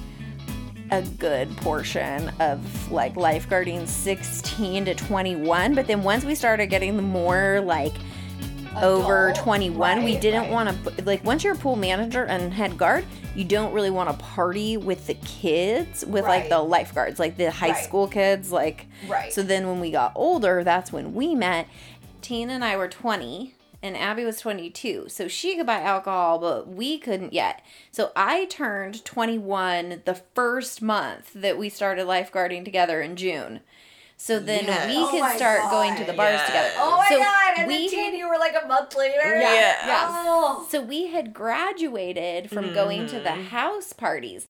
a 0.92 1.02
good 1.02 1.56
portion 1.58 2.30
of 2.40 2.92
like 2.92 3.16
lifeguarding 3.16 3.88
16 3.88 4.86
to 4.86 4.94
21 4.94 5.74
but 5.74 5.88
then 5.88 6.04
once 6.04 6.24
we 6.24 6.36
started 6.36 6.68
getting 6.68 6.96
the 6.96 7.02
more 7.02 7.60
like 7.62 7.94
over 8.84 9.34
21 9.36 10.04
we 10.04 10.16
didn't 10.18 10.52
want 10.52 10.70
to 10.70 11.04
like 11.06 11.24
once 11.24 11.44
you're 11.44 11.56
a 11.56 11.58
pool 11.58 11.76
manager 11.76 12.26
and 12.26 12.54
head 12.54 12.78
guard 12.78 13.04
you 13.34 13.44
don't 13.44 13.74
really 13.74 13.90
want 13.90 14.08
to 14.12 14.16
party 14.26 14.78
with 14.78 15.08
the 15.08 15.16
kids 15.16 16.06
with 16.06 16.24
like 16.26 16.50
the 16.50 16.60
lifeguards 16.60 17.18
like 17.18 17.36
the 17.36 17.50
high 17.50 17.74
school 17.74 18.08
kids 18.08 18.52
like 18.52 18.86
Right. 19.08 19.34
so 19.34 19.42
then 19.42 19.68
when 19.68 19.80
we 19.80 19.90
got 19.90 20.12
older 20.14 20.64
that's 20.64 20.92
when 20.94 21.16
we 21.16 21.34
met 21.34 21.68
tina 22.22 22.54
and 22.54 22.64
i 22.64 22.78
were 22.78 22.88
20 22.90 23.55
and 23.86 23.96
abby 23.96 24.26
was 24.26 24.40
22 24.40 25.06
so 25.08 25.28
she 25.28 25.56
could 25.56 25.66
buy 25.66 25.80
alcohol 25.80 26.40
but 26.40 26.68
we 26.68 26.98
couldn't 26.98 27.34
yet 27.34 27.64
so 27.92 28.12
i 28.16 28.46
turned 28.46 29.06
21 29.06 30.02
the 30.06 30.16
first 30.34 30.82
month 30.82 31.32
that 31.34 31.58
we 31.58 31.70
started 31.70 32.08
lifeguarding 32.08 32.66
together 32.66 33.02
in 33.02 33.16
june 33.16 33.60
So 34.18 34.40
then 34.40 34.66
Yes. 34.66 34.88
we 34.88 34.96
Oh 34.98 35.12
could 35.12 35.20
my 35.20 35.36
start 35.36 35.70
going 35.70 35.94
to 35.98 36.06
the 36.06 36.14
bars 36.14 36.40
Yes. 36.40 36.48
together. 36.48 36.72
Oh 36.78 36.96
my 36.98 37.10
So 37.10 37.18
god! 37.20 37.54
And 37.58 37.68
we 37.68 37.90
then 37.90 37.90
Teen, 37.90 38.16
you 38.16 38.30
were 38.30 38.38
like 38.40 38.56
a 38.56 38.66
month 38.66 38.96
later. 38.96 39.36
Yeah. 39.42 39.76
Yeah. 39.92 40.08
Oh. 40.10 40.66
So 40.72 40.82
we 40.82 41.08
had 41.08 41.34
graduated 41.34 42.50
from 42.50 42.72
going 42.74 43.08
to 43.08 43.20
the 43.20 43.36
Mhm. 43.36 43.50
house 43.50 43.92
parties. 43.92 44.46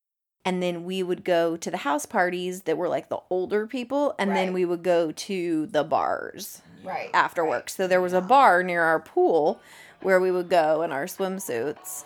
And 0.46 0.62
then 0.62 0.86
we 0.86 1.02
would 1.02 1.24
go 1.24 1.58
to 1.58 1.72
the 1.72 1.78
house 1.78 2.06
parties 2.06 2.62
that 2.70 2.78
were 2.78 2.88
like 2.88 3.10
the 3.10 3.22
older 3.32 3.66
people. 3.66 4.14
And 4.20 4.36
then 4.36 4.54
we 4.54 4.66
would 4.66 4.84
go 4.84 5.12
to 5.12 5.66
the 5.66 5.84
bars 5.84 6.62
Right. 6.86 7.10
after 7.14 7.46
work. 7.46 7.70
So 7.70 7.88
there 7.88 8.02
was 8.02 8.14
a 8.14 8.22
bar 8.22 8.64
near 8.64 8.84
our 8.84 9.00
pool 9.00 9.60
where 10.02 10.20
we 10.20 10.32
would 10.32 10.50
go 10.50 10.82
in 10.84 10.92
our 10.92 11.06
swimsuits 11.06 12.04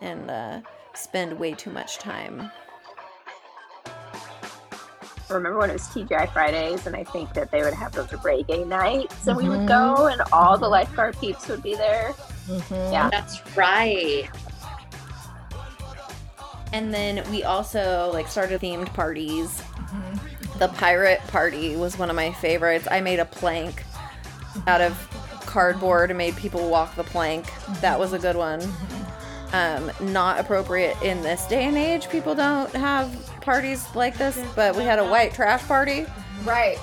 and 0.00 0.30
uh, 0.30 0.60
spend 0.94 1.38
way 1.38 1.52
too 1.54 1.70
much 1.70 1.98
time. 1.98 2.50
I 5.30 5.34
remember 5.34 5.58
when 5.58 5.68
it 5.70 5.74
was 5.74 5.82
TGI 5.88 6.32
Fridays, 6.32 6.86
and 6.86 6.96
I 6.96 7.04
think 7.04 7.34
that 7.34 7.50
they 7.50 7.62
would 7.62 7.74
have 7.74 7.92
those 7.92 8.08
reggae 8.08 8.66
nights, 8.66 9.26
and 9.26 9.36
we 9.36 9.46
would 9.48 9.68
go, 9.68 10.06
and 10.06 10.22
all 10.32 10.56
the 10.56 10.68
lifeguard 10.68 11.18
peeps 11.18 11.46
would 11.48 11.62
be 11.62 11.74
there. 11.74 12.14
Mhm. 12.46 12.92
Yeah. 12.92 13.10
That's 13.10 13.40
right. 13.56 14.26
And 16.72 16.92
then 16.92 17.30
we 17.30 17.44
also 17.44 18.10
like 18.12 18.28
started 18.28 18.60
themed 18.60 18.92
parties. 18.94 19.60
Mm-hmm. 19.60 20.58
The 20.58 20.68
pirate 20.68 21.20
party 21.28 21.76
was 21.76 21.98
one 21.98 22.08
of 22.10 22.16
my 22.16 22.32
favorites. 22.32 22.88
I 22.90 23.00
made 23.00 23.20
a 23.20 23.24
plank 23.26 23.82
out 24.66 24.80
of 24.80 24.96
cardboard 25.46 26.10
and 26.10 26.18
made 26.18 26.36
people 26.36 26.68
walk 26.68 26.94
the 26.94 27.04
plank. 27.04 27.46
That 27.80 27.98
was 27.98 28.12
a 28.12 28.18
good 28.18 28.36
one. 28.36 28.62
Um, 29.52 29.90
not 30.00 30.38
appropriate 30.38 31.00
in 31.02 31.22
this 31.22 31.46
day 31.46 31.64
and 31.64 31.76
age. 31.76 32.08
People 32.10 32.34
don't 32.34 32.70
have 32.74 33.10
parties 33.40 33.86
like 33.94 34.18
this, 34.18 34.38
but 34.54 34.76
we 34.76 34.82
had 34.82 34.98
a 34.98 35.04
white 35.04 35.32
trash 35.32 35.62
party. 35.62 36.04
Right. 36.44 36.78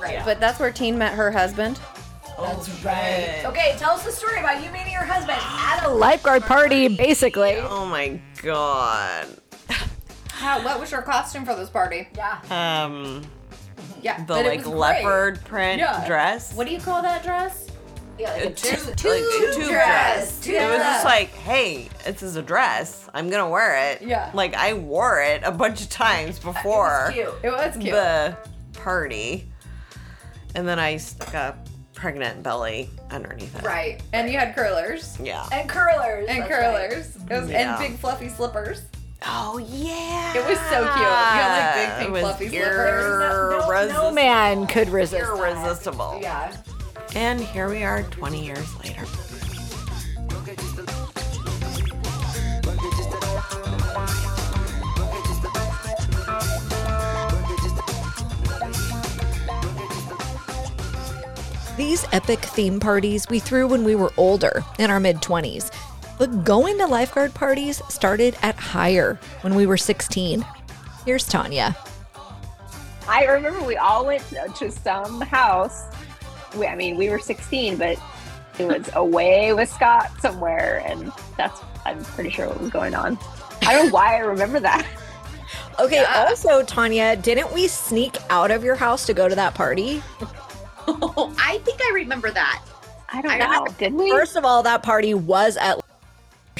Right. 0.00 0.20
But 0.24 0.38
that's 0.38 0.60
where 0.60 0.70
Teen 0.70 0.98
met 0.98 1.14
her 1.14 1.30
husband. 1.30 1.80
That's 2.38 2.68
right. 2.84 3.42
Okay, 3.46 3.74
tell 3.78 3.92
us 3.92 4.04
the 4.04 4.10
story 4.10 4.40
about 4.40 4.62
you 4.62 4.70
meeting 4.70 4.92
your 4.92 5.04
husband 5.04 5.38
at 5.40 5.84
a 5.84 5.88
lifeguard 5.88 6.42
party, 6.42 6.88
basically. 6.88 7.56
Oh 7.56 7.86
my 7.86 8.20
god. 8.42 9.28
How? 10.28 10.62
What 10.62 10.78
was 10.80 10.90
your 10.90 11.00
costume 11.00 11.46
for 11.46 11.54
this 11.54 11.70
party? 11.70 12.08
Yeah. 12.16 12.40
Um, 12.84 13.22
Yeah, 14.02 14.18
the 14.18 14.24
but 14.24 14.44
it 14.44 14.48
like 14.48 14.58
was 14.58 14.66
great. 14.68 14.76
leopard 14.76 15.44
print 15.44 15.78
Yeah. 15.80 16.06
dress. 16.06 16.52
What 16.54 16.66
do 16.66 16.72
you 16.72 16.80
call 16.80 17.02
that 17.02 17.22
dress? 17.22 17.68
Yeah, 18.18 18.32
like 18.32 18.54
tu- 18.56 18.68
a 18.68 18.78
like 18.78 18.96
tube, 18.96 19.12
a 19.12 19.54
tube 19.54 19.68
dress. 19.70 20.40
Tube 20.40 20.54
it 20.54 20.68
was 20.68 20.78
just 20.78 21.04
like, 21.04 21.30
hey, 21.30 21.88
this 22.04 22.22
is 22.22 22.36
a 22.36 22.42
dress. 22.42 23.08
I'm 23.12 23.28
gonna 23.28 23.48
wear 23.48 23.90
it. 23.92 24.02
Yeah. 24.02 24.30
Like 24.34 24.54
I 24.54 24.74
wore 24.74 25.20
it 25.20 25.42
a 25.44 25.50
bunch 25.50 25.80
of 25.82 25.88
times 25.90 26.38
before 26.38 27.12
It 27.16 27.24
was 27.26 27.32
cute. 27.32 27.34
It 27.42 27.50
was 27.52 27.76
cute. 27.76 27.92
the 27.92 28.36
party, 28.74 29.48
and 30.54 30.68
then 30.68 30.78
I 30.78 30.96
stuck 30.98 31.34
a 31.34 31.58
pregnant 31.94 32.42
belly 32.42 32.90
underneath 33.10 33.56
it. 33.56 33.62
Right. 33.64 34.00
And 34.12 34.30
you 34.30 34.38
had 34.38 34.54
curlers. 34.54 35.16
Yeah. 35.20 35.46
and 35.52 35.68
curlers. 35.68 36.26
And 36.28 36.42
that's 36.42 36.48
curlers. 36.48 37.16
It 37.16 37.40
was, 37.40 37.50
Yeah. 37.50 37.76
And 37.76 37.78
big 37.88 37.98
fluffy 37.98 38.28
slippers. 38.28 38.82
Oh 39.26 39.58
yeah. 39.58 40.36
It 40.36 40.46
was 40.48 40.58
so 40.68 40.80
cute. 40.82 40.96
You 40.98 41.04
had, 41.04 41.56
like, 41.56 41.74
big, 41.74 41.98
pink, 41.98 42.08
It 42.08 42.12
was 42.12 42.22
fluffy 42.22 42.48
slippers. 42.48 43.20
right. 43.20 43.66
irresistible. 43.68 44.02
No 44.02 44.10
man 44.12 44.66
could 44.66 44.88
resist. 44.88 45.24
that. 45.24 45.38
Irresistible. 45.38 46.18
Yeah. 46.20 46.56
And 47.14 47.40
here 47.40 47.68
we 47.68 47.84
are 47.84 48.02
20 48.02 48.44
years 48.44 48.76
later. 48.84 49.04
These 61.76 62.06
epic 62.12 62.38
theme 62.38 62.78
parties 62.78 63.28
we 63.28 63.40
threw 63.40 63.66
when 63.66 63.82
we 63.82 63.96
were 63.96 64.12
older, 64.16 64.62
in 64.78 64.90
our 64.90 65.00
mid 65.00 65.16
20s. 65.16 65.70
But 66.18 66.44
going 66.44 66.78
to 66.78 66.86
lifeguard 66.86 67.34
parties 67.34 67.82
started 67.88 68.36
at 68.42 68.56
hire 68.56 69.18
when 69.42 69.54
we 69.54 69.66
were 69.66 69.76
16. 69.76 70.44
Here's 71.04 71.26
Tanya. 71.26 71.76
I 73.08 73.24
remember 73.24 73.62
we 73.62 73.76
all 73.76 74.06
went 74.06 74.22
to, 74.28 74.48
to 74.56 74.70
some 74.70 75.20
house. 75.20 75.84
We, 76.56 76.66
I 76.66 76.74
mean, 76.76 76.96
we 76.96 77.10
were 77.10 77.18
16, 77.18 77.76
but 77.76 77.98
it 78.58 78.66
was 78.66 78.88
away 78.94 79.52
with 79.52 79.68
Scott 79.68 80.10
somewhere, 80.20 80.82
and 80.86 81.12
that's 81.36 81.60
I'm 81.84 82.02
pretty 82.04 82.30
sure 82.30 82.46
what 82.48 82.60
was 82.60 82.70
going 82.70 82.94
on. 82.94 83.18
I 83.62 83.74
don't 83.74 83.86
know 83.86 83.92
why 83.92 84.14
I 84.16 84.18
remember 84.20 84.60
that. 84.60 84.86
Okay, 85.80 86.04
also, 86.04 86.62
Tanya, 86.62 87.16
didn't 87.16 87.52
we 87.52 87.66
sneak 87.66 88.16
out 88.30 88.52
of 88.52 88.62
your 88.62 88.76
house 88.76 89.04
to 89.06 89.12
go 89.14 89.28
to 89.28 89.34
that 89.34 89.54
party? 89.56 90.02
Oh, 90.86 91.34
I 91.38 91.58
think 91.58 91.80
I 91.82 91.90
remember 91.94 92.30
that. 92.30 92.62
I 93.12 93.20
don't 93.20 93.32
I 93.32 93.38
know. 93.38 93.48
remember- 93.64 93.72
Did 93.78 93.92
we? 93.94 94.08
First 94.10 94.36
of 94.36 94.44
all, 94.44 94.62
that 94.62 94.84
party 94.84 95.14
was 95.14 95.56
at 95.56 95.80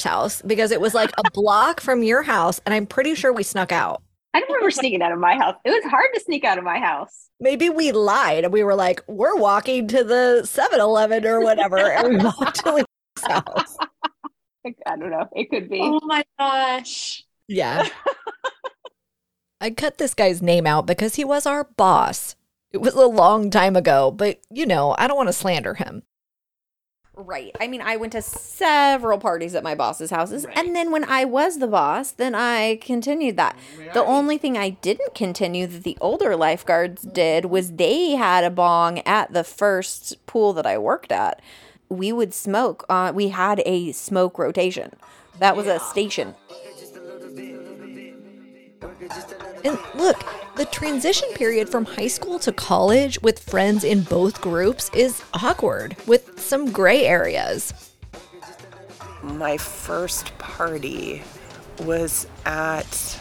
house 0.03 0.43
because 0.43 0.73
it 0.73 0.81
was 0.81 0.95
like 0.95 1.13
a 1.17 1.31
block 1.31 1.81
from 1.81 2.03
your 2.03 2.23
house, 2.23 2.61
and 2.67 2.75
I'm 2.75 2.87
pretty 2.87 3.15
sure 3.15 3.33
we 3.33 3.45
snuck 3.45 3.71
out. 3.71 4.03
I 4.35 4.41
don't 4.41 4.51
remember 4.51 4.73
sneaking 4.73 5.01
out 5.01 5.13
of 5.13 5.21
my 5.21 5.37
house. 5.37 5.55
It 5.65 5.71
was 5.71 5.85
hard 5.89 6.09
to 6.13 6.21
sneak 6.21 6.45
out 6.45 6.59
of 6.59 6.65
my 6.65 6.81
house. 6.81 7.31
Maybe 7.39 7.71
we 7.71 7.93
lied 7.93 8.45
and 8.45 8.53
we 8.53 8.65
were 8.65 8.75
like, 8.75 9.03
we're 9.07 9.37
walking 9.37 9.87
to 9.89 10.03
the 10.03 10.45
7 10.45 10.81
Eleven 10.81 11.25
or 11.25 11.41
whatever, 11.41 11.79
and 11.79 12.09
we 12.09 12.17
walked 12.25 12.65
to 12.65 12.75
Lee's 12.75 12.85
house. 13.23 13.77
I 14.87 14.97
don't 14.97 15.11
know. 15.11 15.29
It 15.37 15.51
could 15.51 15.69
be. 15.69 15.79
Oh 15.81 16.01
my 16.03 16.25
gosh. 16.39 17.23
Yeah. 17.47 17.87
I 19.61 19.71
cut 19.71 19.99
this 19.99 20.15
guy's 20.15 20.43
name 20.43 20.67
out 20.67 20.87
because 20.87 21.15
he 21.15 21.25
was 21.25 21.47
our 21.47 21.65
boss. 21.65 22.35
It 22.73 22.79
was 22.79 22.95
a 22.95 23.07
long 23.07 23.51
time 23.51 23.77
ago, 23.77 24.11
but 24.11 24.41
you 24.51 24.67
know, 24.67 24.95
I 24.99 25.07
don't 25.07 25.17
want 25.17 25.29
to 25.29 25.33
slander 25.33 25.75
him. 25.75 26.03
Right. 27.17 27.55
I 27.61 27.69
mean, 27.69 27.81
I 27.81 27.97
went 27.97 28.13
to 28.13 28.23
several 28.23 29.19
parties 29.19 29.55
at 29.55 29.63
my 29.63 29.75
boss's 29.75 30.11
houses. 30.11 30.45
And 30.55 30.75
then 30.75 30.91
when 30.91 31.05
I 31.05 31.25
was 31.25 31.59
the 31.59 31.69
boss, 31.69 32.11
then 32.11 32.35
I 32.35 32.77
continued 32.77 33.37
that. 33.37 33.57
The 33.93 34.05
only 34.05 34.37
thing 34.37 34.59
I 34.59 34.71
didn't 34.71 35.15
continue 35.15 35.67
that 35.69 35.85
the 35.85 35.97
older 36.01 36.35
lifeguards 36.35 37.03
did 37.03 37.47
was 37.47 37.73
they 37.73 38.13
had 38.13 38.43
a 38.43 38.51
bong 38.51 38.99
at 39.01 39.33
the 39.33 39.45
first 39.45 40.25
pool 40.27 40.53
that 40.55 40.67
I 40.67 40.77
worked 40.77 41.13
at. 41.13 41.41
We 41.89 42.13
would 42.13 42.35
smoke. 42.35 42.85
Uh, 42.89 43.13
we 43.15 43.29
had 43.29 43.63
a 43.65 43.93
smoke 43.93 44.39
rotation. 44.39 44.93
That 45.39 45.57
was 45.57 45.67
a 45.67 45.79
station. 45.79 46.35
And 49.65 49.79
look, 49.95 50.23
the 50.57 50.67
transition 50.67 51.29
period 51.35 51.69
from 51.69 51.85
high 51.87 52.09
school 52.09 52.39
to 52.41 52.53
college 52.53 53.21
with 53.23 53.39
friends 53.39 53.83
in 53.83 54.03
both 54.03 54.41
groups 54.41 54.91
is 54.95 55.23
awkward 55.33 55.97
with 56.07 56.39
some 56.39 56.71
gray 56.71 57.07
areas. 57.07 57.73
My 59.23 59.57
first 59.57 60.37
party 60.39 61.23
was 61.81 62.27
at 62.45 63.19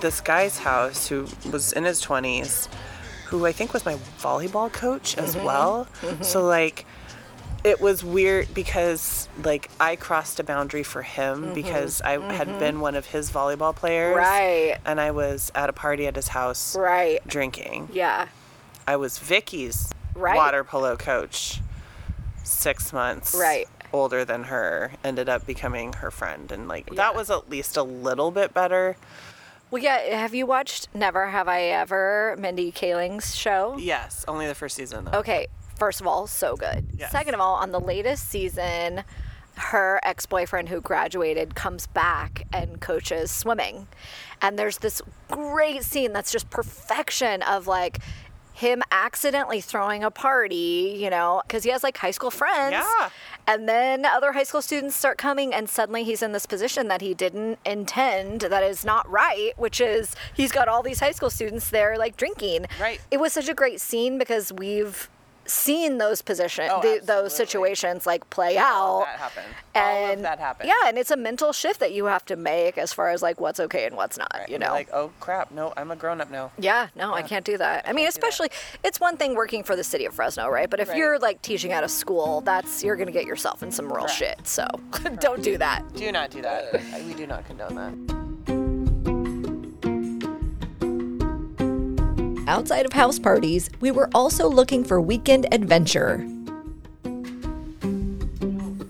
this 0.00 0.20
guy's 0.20 0.58
house 0.58 1.08
who 1.08 1.26
was 1.50 1.72
in 1.72 1.84
his 1.84 2.00
20s, 2.02 2.68
who 3.26 3.44
I 3.44 3.52
think 3.52 3.72
was 3.72 3.84
my 3.84 3.94
volleyball 4.18 4.72
coach 4.72 5.18
as 5.18 5.34
mm-hmm. 5.34 5.44
well. 5.44 5.88
Mm-hmm. 6.00 6.22
So, 6.22 6.44
like, 6.46 6.86
it 7.64 7.80
was 7.80 8.02
weird 8.04 8.52
because, 8.54 9.28
like, 9.44 9.70
I 9.78 9.96
crossed 9.96 10.40
a 10.40 10.44
boundary 10.44 10.82
for 10.82 11.02
him 11.02 11.42
mm-hmm. 11.42 11.54
because 11.54 12.00
I 12.00 12.12
had 12.12 12.48
mm-hmm. 12.48 12.58
been 12.58 12.80
one 12.80 12.94
of 12.94 13.06
his 13.06 13.30
volleyball 13.30 13.74
players. 13.74 14.16
Right. 14.16 14.78
And 14.84 15.00
I 15.00 15.10
was 15.10 15.52
at 15.54 15.68
a 15.68 15.72
party 15.72 16.06
at 16.06 16.16
his 16.16 16.28
house 16.28 16.76
Right. 16.76 17.26
drinking. 17.26 17.88
Yeah. 17.92 18.28
I 18.86 18.96
was 18.96 19.18
Vicky's 19.18 19.90
Right. 20.14 20.36
water 20.36 20.64
polo 20.64 20.96
coach. 20.96 21.60
Six 22.42 22.92
months 22.92 23.34
Right. 23.34 23.68
older 23.92 24.24
than 24.24 24.44
her, 24.44 24.92
ended 25.04 25.28
up 25.28 25.46
becoming 25.46 25.92
her 25.94 26.10
friend, 26.10 26.50
and 26.50 26.66
like 26.66 26.94
that 26.96 27.14
was 27.14 27.30
at 27.30 27.48
least 27.48 27.76
a 27.76 27.82
little 27.82 28.30
bit 28.30 28.52
better. 28.52 28.96
Well, 29.70 29.82
yeah. 29.82 29.98
Have 30.18 30.34
you 30.34 30.46
watched 30.46 30.88
Never 30.92 31.28
Have 31.28 31.46
I 31.46 31.62
Ever, 31.64 32.34
Mindy 32.38 32.72
Kaling's 32.72 33.36
show? 33.36 33.76
Yes, 33.78 34.24
only 34.26 34.48
the 34.48 34.54
first 34.54 34.74
season 34.74 35.04
though. 35.04 35.18
Okay, 35.18 35.46
first 35.80 36.00
of 36.00 36.06
all, 36.06 36.28
so 36.28 36.54
good. 36.54 36.86
Yes. 36.96 37.10
Second 37.10 37.34
of 37.34 37.40
all, 37.40 37.56
on 37.56 37.72
the 37.72 37.80
latest 37.80 38.28
season, 38.28 39.02
her 39.56 39.98
ex 40.04 40.26
boyfriend 40.26 40.68
who 40.68 40.80
graduated 40.80 41.56
comes 41.56 41.88
back 41.88 42.46
and 42.52 42.80
coaches 42.80 43.32
swimming. 43.32 43.88
And 44.40 44.56
there's 44.56 44.78
this 44.78 45.02
great 45.28 45.82
scene 45.82 46.12
that's 46.12 46.30
just 46.30 46.48
perfection 46.50 47.42
of 47.42 47.66
like, 47.66 47.98
him 48.60 48.82
accidentally 48.92 49.62
throwing 49.62 50.04
a 50.04 50.10
party, 50.10 50.94
you 50.98 51.08
know, 51.08 51.40
because 51.46 51.64
he 51.64 51.70
has 51.70 51.82
like 51.82 51.96
high 51.96 52.10
school 52.10 52.30
friends. 52.30 52.72
Yeah. 52.72 53.08
And 53.46 53.66
then 53.66 54.04
other 54.04 54.32
high 54.32 54.42
school 54.42 54.60
students 54.60 54.94
start 54.94 55.16
coming, 55.16 55.54
and 55.54 55.66
suddenly 55.68 56.04
he's 56.04 56.22
in 56.22 56.32
this 56.32 56.44
position 56.44 56.88
that 56.88 57.00
he 57.00 57.14
didn't 57.14 57.58
intend, 57.64 58.42
that 58.42 58.62
is 58.62 58.84
not 58.84 59.08
right, 59.10 59.52
which 59.56 59.80
is 59.80 60.14
he's 60.34 60.52
got 60.52 60.68
all 60.68 60.82
these 60.82 61.00
high 61.00 61.12
school 61.12 61.30
students 61.30 61.70
there 61.70 61.96
like 61.96 62.18
drinking. 62.18 62.66
Right. 62.78 63.00
It 63.10 63.18
was 63.18 63.32
such 63.32 63.48
a 63.48 63.54
great 63.54 63.80
scene 63.80 64.18
because 64.18 64.52
we've 64.52 65.08
seen 65.50 65.98
those 65.98 66.22
positions, 66.22 66.70
Oh, 66.72 66.80
the, 66.80 67.04
those 67.04 67.34
situations 67.34 68.06
like 68.06 68.28
play 68.30 68.56
All 68.58 69.00
out. 69.02 69.06
that 69.06 69.18
happened. 69.18 69.46
All 69.74 69.82
of 69.82 70.10
And 70.10 70.24
that 70.24 70.38
happened. 70.38 70.68
Yeah, 70.68 70.88
and 70.88 70.96
it's 70.98 71.10
a 71.10 71.16
mental 71.16 71.52
shift 71.52 71.80
that 71.80 71.92
you 71.92 72.06
have 72.06 72.24
to 72.26 72.36
make 72.36 72.78
as 72.78 72.92
far 72.92 73.10
as 73.10 73.22
like 73.22 73.40
what's 73.40 73.58
okay 73.60 73.86
and 73.86 73.96
what's 73.96 74.16
not, 74.16 74.32
you 74.46 74.52
You're 74.52 74.58
know. 74.60 74.70
like, 74.72 74.88
oh 74.92 75.10
crap, 75.20 75.50
no, 75.50 75.72
I'm 75.76 75.90
a 75.90 75.96
grown 75.96 76.20
up 76.20 76.30
now. 76.30 76.50
yeah, 76.58 76.88
no, 76.96 77.12
I 77.12 77.22
can't 77.22 77.44
do 77.44 77.58
that. 77.58 77.86
I 77.88 77.92
mean, 77.92 78.06
especially 78.08 78.48
it's 78.84 79.00
one 79.00 79.16
thing 79.16 79.34
working 79.34 79.62
for 79.64 79.76
the 79.76 79.84
city 79.84 80.06
of 80.06 80.14
Fresno, 80.14 80.48
right? 80.48 80.70
But 80.70 80.80
if 80.80 80.88
Right. 80.88 80.98
you're 80.98 81.18
like 81.18 81.42
teaching 81.42 81.72
at 81.72 81.84
a 81.84 81.88
school, 81.88 82.40
that's 82.42 82.82
you're 82.84 82.96
gonna 82.96 83.10
get 83.12 83.24
yourself 83.26 83.62
in 83.62 83.70
some 83.70 83.86
real 83.86 84.04
Correct. 84.06 84.12
shit. 84.12 84.46
So 84.46 84.66
don't 85.20 85.42
do 85.42 85.58
that. 85.58 85.82
Do 85.94 86.10
not 86.12 86.30
do 86.30 86.42
that. 86.42 86.72
we 87.06 87.14
do 87.14 87.26
not 87.26 87.44
condone 87.46 87.74
that. 87.76 88.19
Outside 92.50 92.84
of 92.84 92.92
house 92.92 93.20
parties, 93.20 93.70
we 93.78 93.92
were 93.92 94.10
also 94.12 94.48
looking 94.48 94.82
for 94.82 95.00
weekend 95.00 95.46
adventure. 95.54 96.26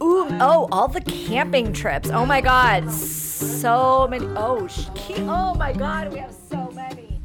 Ooh, 0.03 0.27
oh, 0.41 0.67
all 0.73 0.89
the 0.89 1.03
camping 1.03 1.75
trips. 1.75 2.09
Oh 2.09 2.25
my 2.25 2.41
god, 2.41 2.91
so 2.91 4.09
many. 4.09 4.25
Oh, 4.29 4.67
sh- 4.67 4.87
oh 5.19 5.55
my 5.57 5.75
god, 5.75 6.11
we 6.11 6.21
have 6.21 6.33
so 6.33 6.71
many. 6.71 7.21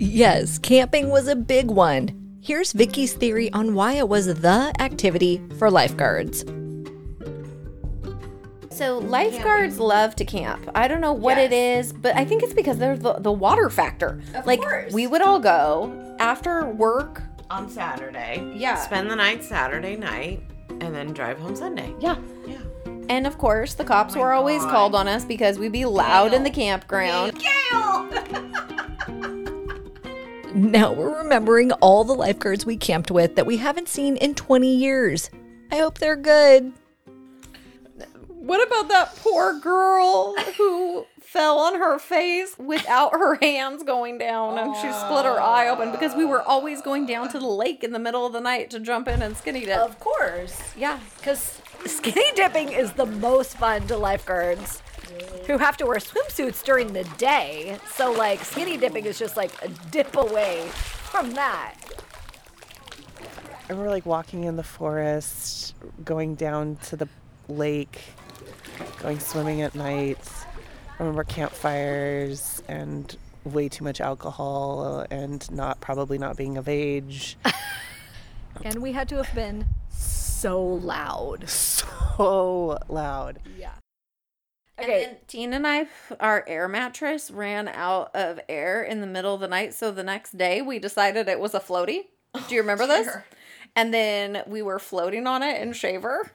Yes, 0.00 0.58
camping 0.58 1.10
was 1.10 1.28
a 1.28 1.36
big 1.36 1.68
one. 1.68 2.10
Here's 2.42 2.72
Vicky's 2.72 3.12
theory 3.12 3.52
on 3.52 3.74
why 3.74 3.92
it 3.92 4.08
was 4.08 4.26
the 4.26 4.74
activity 4.80 5.40
for 5.60 5.70
lifeguards. 5.70 6.44
So 8.78 8.98
lifeguards 8.98 9.80
love 9.80 10.14
to 10.14 10.24
camp. 10.24 10.70
I 10.72 10.86
don't 10.86 11.00
know 11.00 11.12
what 11.12 11.36
it 11.36 11.52
is, 11.52 11.92
but 11.92 12.14
I 12.14 12.24
think 12.24 12.44
it's 12.44 12.54
because 12.54 12.78
they're 12.78 12.96
the, 12.96 13.14
the 13.14 13.32
water 13.32 13.70
factor. 13.70 14.22
like 14.46 14.60
course. 14.60 14.92
we 14.92 15.08
would 15.08 15.20
all 15.20 15.40
go 15.40 16.16
after 16.20 16.64
work. 16.64 17.22
On 17.50 17.68
Saturday. 17.68 18.52
Yeah. 18.54 18.76
Spend 18.76 19.10
the 19.10 19.16
night 19.16 19.42
Saturday 19.42 19.96
night 19.96 20.44
and 20.68 20.94
then 20.94 21.12
drive 21.12 21.40
home 21.40 21.56
Sunday. 21.56 21.92
Yeah. 21.98 22.18
Yeah. 22.46 22.58
And 23.08 23.26
of 23.26 23.36
course, 23.36 23.74
the 23.74 23.84
cops 23.84 24.14
oh 24.14 24.20
were 24.20 24.32
always 24.32 24.62
God. 24.62 24.70
called 24.70 24.94
on 24.94 25.08
us 25.08 25.24
because 25.24 25.58
we'd 25.58 25.72
be 25.72 25.84
loud 25.84 26.32
in 26.32 26.44
the 26.44 26.50
campground. 26.50 27.42
Now 30.54 30.92
we're 30.92 31.18
remembering 31.18 31.72
all 31.72 32.04
the 32.04 32.14
lifeguards 32.14 32.64
we 32.64 32.76
camped 32.78 33.10
with 33.10 33.36
that 33.36 33.46
we 33.46 33.58
haven't 33.58 33.86
seen 33.86 34.16
in 34.16 34.34
20 34.34 34.74
years. 34.74 35.30
I 35.70 35.76
hope 35.76 35.98
they're 35.98 36.16
good. 36.16 36.72
What 38.40 38.66
about 38.66 38.88
that 38.88 39.16
poor 39.16 39.58
girl 39.58 40.34
who 40.56 41.06
fell 41.20 41.58
on 41.58 41.74
her 41.74 41.98
face 41.98 42.56
without 42.56 43.12
her 43.12 43.34
hands 43.36 43.82
going 43.82 44.16
down 44.16 44.58
and 44.58 44.74
she 44.76 44.90
split 44.92 45.24
her 45.24 45.40
eye 45.40 45.68
open 45.68 45.90
because 45.90 46.14
we 46.14 46.24
were 46.24 46.40
always 46.42 46.80
going 46.80 47.04
down 47.04 47.28
to 47.30 47.38
the 47.38 47.46
lake 47.46 47.82
in 47.84 47.92
the 47.92 47.98
middle 47.98 48.24
of 48.24 48.32
the 48.32 48.40
night 48.40 48.70
to 48.70 48.80
jump 48.80 49.08
in 49.08 49.20
and 49.22 49.36
skinny 49.36 49.66
dip. 49.66 49.78
Of 49.78 49.98
course. 50.00 50.58
yeah. 50.76 51.00
Because 51.16 51.60
skinny 51.84 52.32
dipping 52.34 52.68
is 52.70 52.92
the 52.92 53.06
most 53.06 53.56
fun 53.58 53.86
to 53.88 53.96
lifeguards 53.96 54.82
who 55.46 55.58
have 55.58 55.76
to 55.78 55.86
wear 55.86 55.98
swimsuits 55.98 56.62
during 56.62 56.92
the 56.92 57.04
day. 57.18 57.78
So, 57.94 58.12
like, 58.12 58.44
skinny 58.44 58.76
dipping 58.76 59.04
is 59.04 59.18
just 59.18 59.36
like 59.36 59.50
a 59.62 59.68
dip 59.90 60.16
away 60.16 60.68
from 60.72 61.32
that. 61.32 61.74
And 63.68 63.78
we're 63.78 63.90
like 63.90 64.06
walking 64.06 64.44
in 64.44 64.56
the 64.56 64.62
forest, 64.62 65.74
going 66.04 66.36
down 66.36 66.76
to 66.86 66.96
the 66.96 67.08
lake, 67.48 68.00
going 69.00 69.20
swimming 69.20 69.62
at 69.62 69.74
night. 69.74 70.18
I 70.98 71.02
remember 71.02 71.24
campfires 71.24 72.62
and 72.68 73.16
way 73.44 73.68
too 73.68 73.84
much 73.84 74.00
alcohol 74.00 75.06
and 75.10 75.50
not 75.50 75.80
probably 75.80 76.18
not 76.18 76.36
being 76.36 76.56
of 76.56 76.68
age. 76.68 77.36
And 78.64 78.82
we 78.82 78.92
had 78.92 79.08
to 79.10 79.16
have 79.16 79.34
been 79.34 79.66
so 79.90 80.64
loud. 80.64 81.48
so 81.48 82.78
loud. 82.88 83.38
Yeah. 83.58 83.72
And 84.76 84.88
then 84.88 85.16
Tina 85.26 85.56
and 85.56 85.66
I, 85.66 85.86
our 86.20 86.44
air 86.46 86.68
mattress 86.68 87.32
ran 87.32 87.66
out 87.66 88.14
of 88.14 88.38
air 88.48 88.82
in 88.82 89.00
the 89.00 89.08
middle 89.08 89.34
of 89.34 89.40
the 89.40 89.48
night. 89.48 89.74
So 89.74 89.90
the 89.90 90.04
next 90.04 90.38
day 90.38 90.62
we 90.62 90.78
decided 90.78 91.28
it 91.28 91.40
was 91.40 91.54
a 91.54 91.60
floaty. 91.60 92.02
Do 92.48 92.54
you 92.54 92.60
remember 92.60 92.86
this? 92.88 93.08
And 93.74 93.92
then 93.92 94.42
we 94.46 94.62
were 94.62 94.78
floating 94.78 95.26
on 95.26 95.42
it 95.42 95.60
in 95.60 95.72
Shaver. 95.72 96.30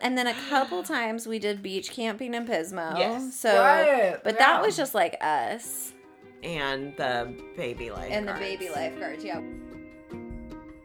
And 0.00 0.16
then 0.16 0.26
a 0.26 0.34
couple 0.48 0.82
times 0.82 1.26
we 1.26 1.38
did 1.38 1.62
beach 1.62 1.90
camping 1.90 2.34
in 2.34 2.46
Pismo. 2.46 2.98
Yes. 2.98 3.34
So, 3.36 3.56
Right, 3.62 4.16
but 4.22 4.38
that 4.38 4.60
was 4.62 4.76
just 4.76 4.94
like 4.94 5.16
us 5.20 5.92
And 6.42 6.94
the 6.96 7.34
baby 7.56 7.90
life. 7.90 8.08
and 8.10 8.28
the 8.28 8.34
baby 8.34 8.68
lifeguards. 8.68 9.24
Yeah. 9.24 9.40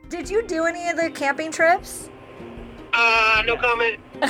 Did 0.10 0.30
you 0.30 0.46
do 0.46 0.66
any 0.66 0.90
of 0.90 0.98
the 0.98 1.10
camping 1.10 1.52
trips? 1.52 2.10
Uh, 2.94 3.44
no 3.46 3.56
comment. 3.58 4.00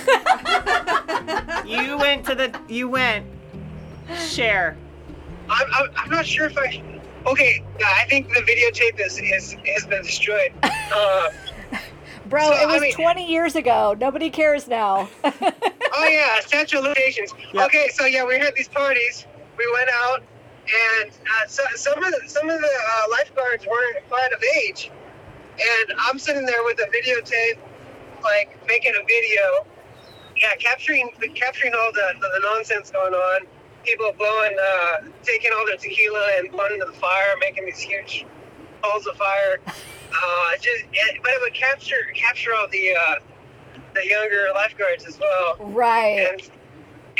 You 1.65 1.97
went 1.97 2.25
to 2.25 2.35
the 2.35 2.59
you 2.67 2.87
went. 2.89 3.25
Share. 4.17 4.77
I'm, 5.49 5.67
I'm, 5.73 5.89
I'm 5.95 6.09
not 6.09 6.25
sure 6.25 6.47
if 6.47 6.57
I. 6.57 6.83
Okay, 7.25 7.63
I 7.85 8.05
think 8.09 8.27
the 8.29 8.41
videotape 8.41 8.99
is, 8.99 9.17
is 9.19 9.55
has 9.73 9.85
been 9.85 10.03
destroyed. 10.03 10.51
Uh, 10.93 11.29
Bro, 12.31 12.47
So, 12.47 12.53
it 12.53 12.61
I 12.61 12.65
was 12.67 12.81
mean- 12.81 12.93
20 12.93 13.29
years 13.29 13.55
ago. 13.55 13.93
Nobody 13.99 14.29
cares 14.29 14.67
now. 14.67 15.09
oh 15.23 16.07
yeah, 16.09 16.39
statute 16.39 16.77
of 16.77 16.83
limitations. 16.85 17.33
Yeah. 17.53 17.65
Okay, 17.65 17.89
so 17.93 18.05
yeah, 18.05 18.25
we 18.25 18.39
had 18.39 18.55
these 18.55 18.69
parties. 18.69 19.27
We 19.57 19.69
went 19.73 19.89
out, 19.93 20.23
and 21.01 21.11
uh, 21.11 21.47
so, 21.47 21.61
some 21.75 22.01
of 22.01 22.09
the, 22.11 22.21
some 22.27 22.49
of 22.49 22.59
the 22.59 22.67
uh, 22.67 23.03
lifeguards 23.11 23.67
weren't 23.67 23.97
quite 24.07 24.31
of 24.31 24.41
age, 24.63 24.89
and 25.59 25.93
I'm 25.99 26.17
sitting 26.17 26.45
there 26.45 26.63
with 26.63 26.79
a 26.79 26.87
videotape, 26.87 27.59
like 28.23 28.57
making 28.65 28.93
a 28.95 29.03
video. 29.05 29.67
Yeah, 30.37 30.55
capturing 30.57 31.09
capturing 31.35 31.73
all 31.75 31.91
the, 31.91 32.13
the, 32.19 32.27
the 32.39 32.39
nonsense 32.53 32.89
going 32.91 33.13
on. 33.13 33.41
People 33.83 34.13
blowing, 34.17 34.55
uh, 34.57 34.97
taking 35.23 35.51
all 35.53 35.65
their 35.65 35.75
tequila 35.75 36.29
and 36.37 36.49
blowing 36.51 36.73
into 36.75 36.85
the 36.85 36.93
fire, 36.93 37.35
making 37.41 37.65
these 37.65 37.79
huge 37.79 38.25
balls 38.81 39.05
of 39.05 39.17
fire. 39.17 39.59
Uh, 40.13 40.51
just, 40.55 40.83
it, 40.91 41.19
but 41.21 41.31
it 41.31 41.41
would 41.41 41.53
capture 41.53 41.95
capture 42.15 42.53
all 42.53 42.67
the 42.71 42.93
uh, 42.93 43.15
the 43.93 44.05
younger 44.07 44.47
lifeguards 44.53 45.05
as 45.05 45.19
well. 45.19 45.55
right. 45.59 46.27
And 46.31 46.41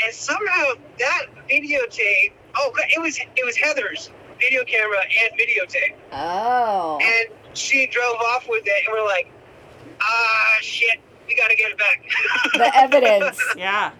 and 0.04 0.14
somehow 0.14 0.72
that 0.98 1.26
videotape. 1.50 2.32
Oh, 2.56 2.72
it 2.90 3.00
was 3.00 3.18
it 3.18 3.44
was 3.44 3.56
Heather's 3.56 4.10
video 4.38 4.64
camera 4.64 4.98
and 5.00 5.38
videotape, 5.40 5.94
Oh. 6.12 6.98
and 7.02 7.56
she 7.56 7.86
drove 7.86 8.16
off 8.16 8.46
with 8.48 8.62
it, 8.66 8.86
and 8.86 8.92
we're 8.92 9.04
like, 9.06 9.30
ah, 10.00 10.56
shit, 10.60 11.00
we 11.28 11.34
gotta 11.36 11.54
get 11.54 11.70
it 11.70 11.78
back. 11.78 12.04
The 12.54 12.76
evidence. 12.76 13.40
Yeah. 13.56 13.92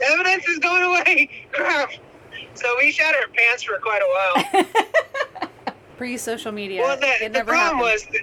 Evidence 0.00 0.46
is 0.48 0.58
going 0.60 0.82
away. 0.84 1.30
Crap. 1.52 1.90
So 2.54 2.74
we 2.78 2.90
shot 2.90 3.14
our 3.14 3.28
pants 3.36 3.62
for 3.62 3.78
quite 3.78 4.00
a 4.02 4.42
while. 4.52 4.64
Pre 5.96 6.16
social 6.16 6.50
media. 6.52 6.82
well, 6.82 6.96
the, 6.96 7.06
it 7.06 7.18
the 7.20 7.28
never 7.38 7.52
problem 7.52 7.78
happened. 7.78 7.80
was 7.80 8.04
that 8.12 8.22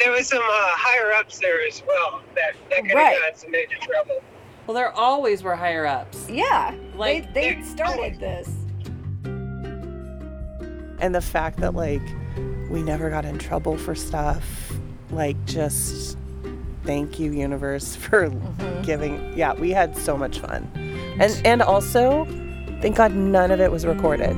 there 0.00 0.10
was 0.12 0.26
some 0.28 0.42
uh, 0.42 0.44
higher 0.48 1.12
ups 1.12 1.38
there 1.38 1.60
as 1.66 1.82
well 1.86 2.20
that 2.34 2.54
that 2.70 2.84
could 2.84 2.94
Right. 2.94 3.12
have 3.12 3.20
gotten 3.22 3.36
some 3.36 3.50
major 3.50 3.76
trouble. 3.82 4.22
Well, 4.66 4.74
there 4.74 4.92
always 4.92 5.42
were 5.42 5.54
higher 5.56 5.86
ups. 5.86 6.28
Yeah. 6.28 6.74
Like, 6.96 7.32
they, 7.34 7.54
they 7.56 7.62
started 7.62 8.18
this. 8.20 8.48
And 11.00 11.14
the 11.14 11.20
fact 11.22 11.58
that 11.60 11.74
like 11.74 12.02
we 12.70 12.82
never 12.82 13.08
got 13.10 13.24
in 13.24 13.38
trouble 13.38 13.76
for 13.78 13.94
stuff, 13.94 14.72
like 15.10 15.42
just 15.46 16.16
thank 16.84 17.18
you 17.18 17.32
universe 17.32 17.96
for 18.04 18.28
giving. 18.82 19.36
Yeah, 19.36 19.54
we 19.54 19.70
had 19.70 19.96
so 19.96 20.16
much 20.16 20.38
fun. 20.40 20.70
And 21.18 21.40
and 21.44 21.62
also, 21.62 22.26
thank 22.80 22.96
God 22.96 23.14
none 23.14 23.50
of 23.50 23.60
it 23.60 23.70
was 23.72 23.86
recorded. 23.86 24.36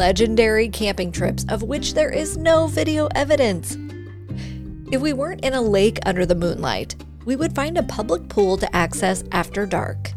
Legendary 0.00 0.70
camping 0.70 1.12
trips 1.12 1.44
of 1.50 1.62
which 1.62 1.92
there 1.92 2.08
is 2.08 2.38
no 2.38 2.68
video 2.68 3.06
evidence. 3.14 3.76
If 4.90 5.02
we 5.02 5.12
weren't 5.12 5.44
in 5.44 5.52
a 5.52 5.60
lake 5.60 5.98
under 6.06 6.24
the 6.24 6.34
moonlight, 6.34 6.96
we 7.26 7.36
would 7.36 7.54
find 7.54 7.76
a 7.76 7.82
public 7.82 8.30
pool 8.30 8.56
to 8.56 8.74
access 8.74 9.22
after 9.30 9.66
dark. 9.66 10.12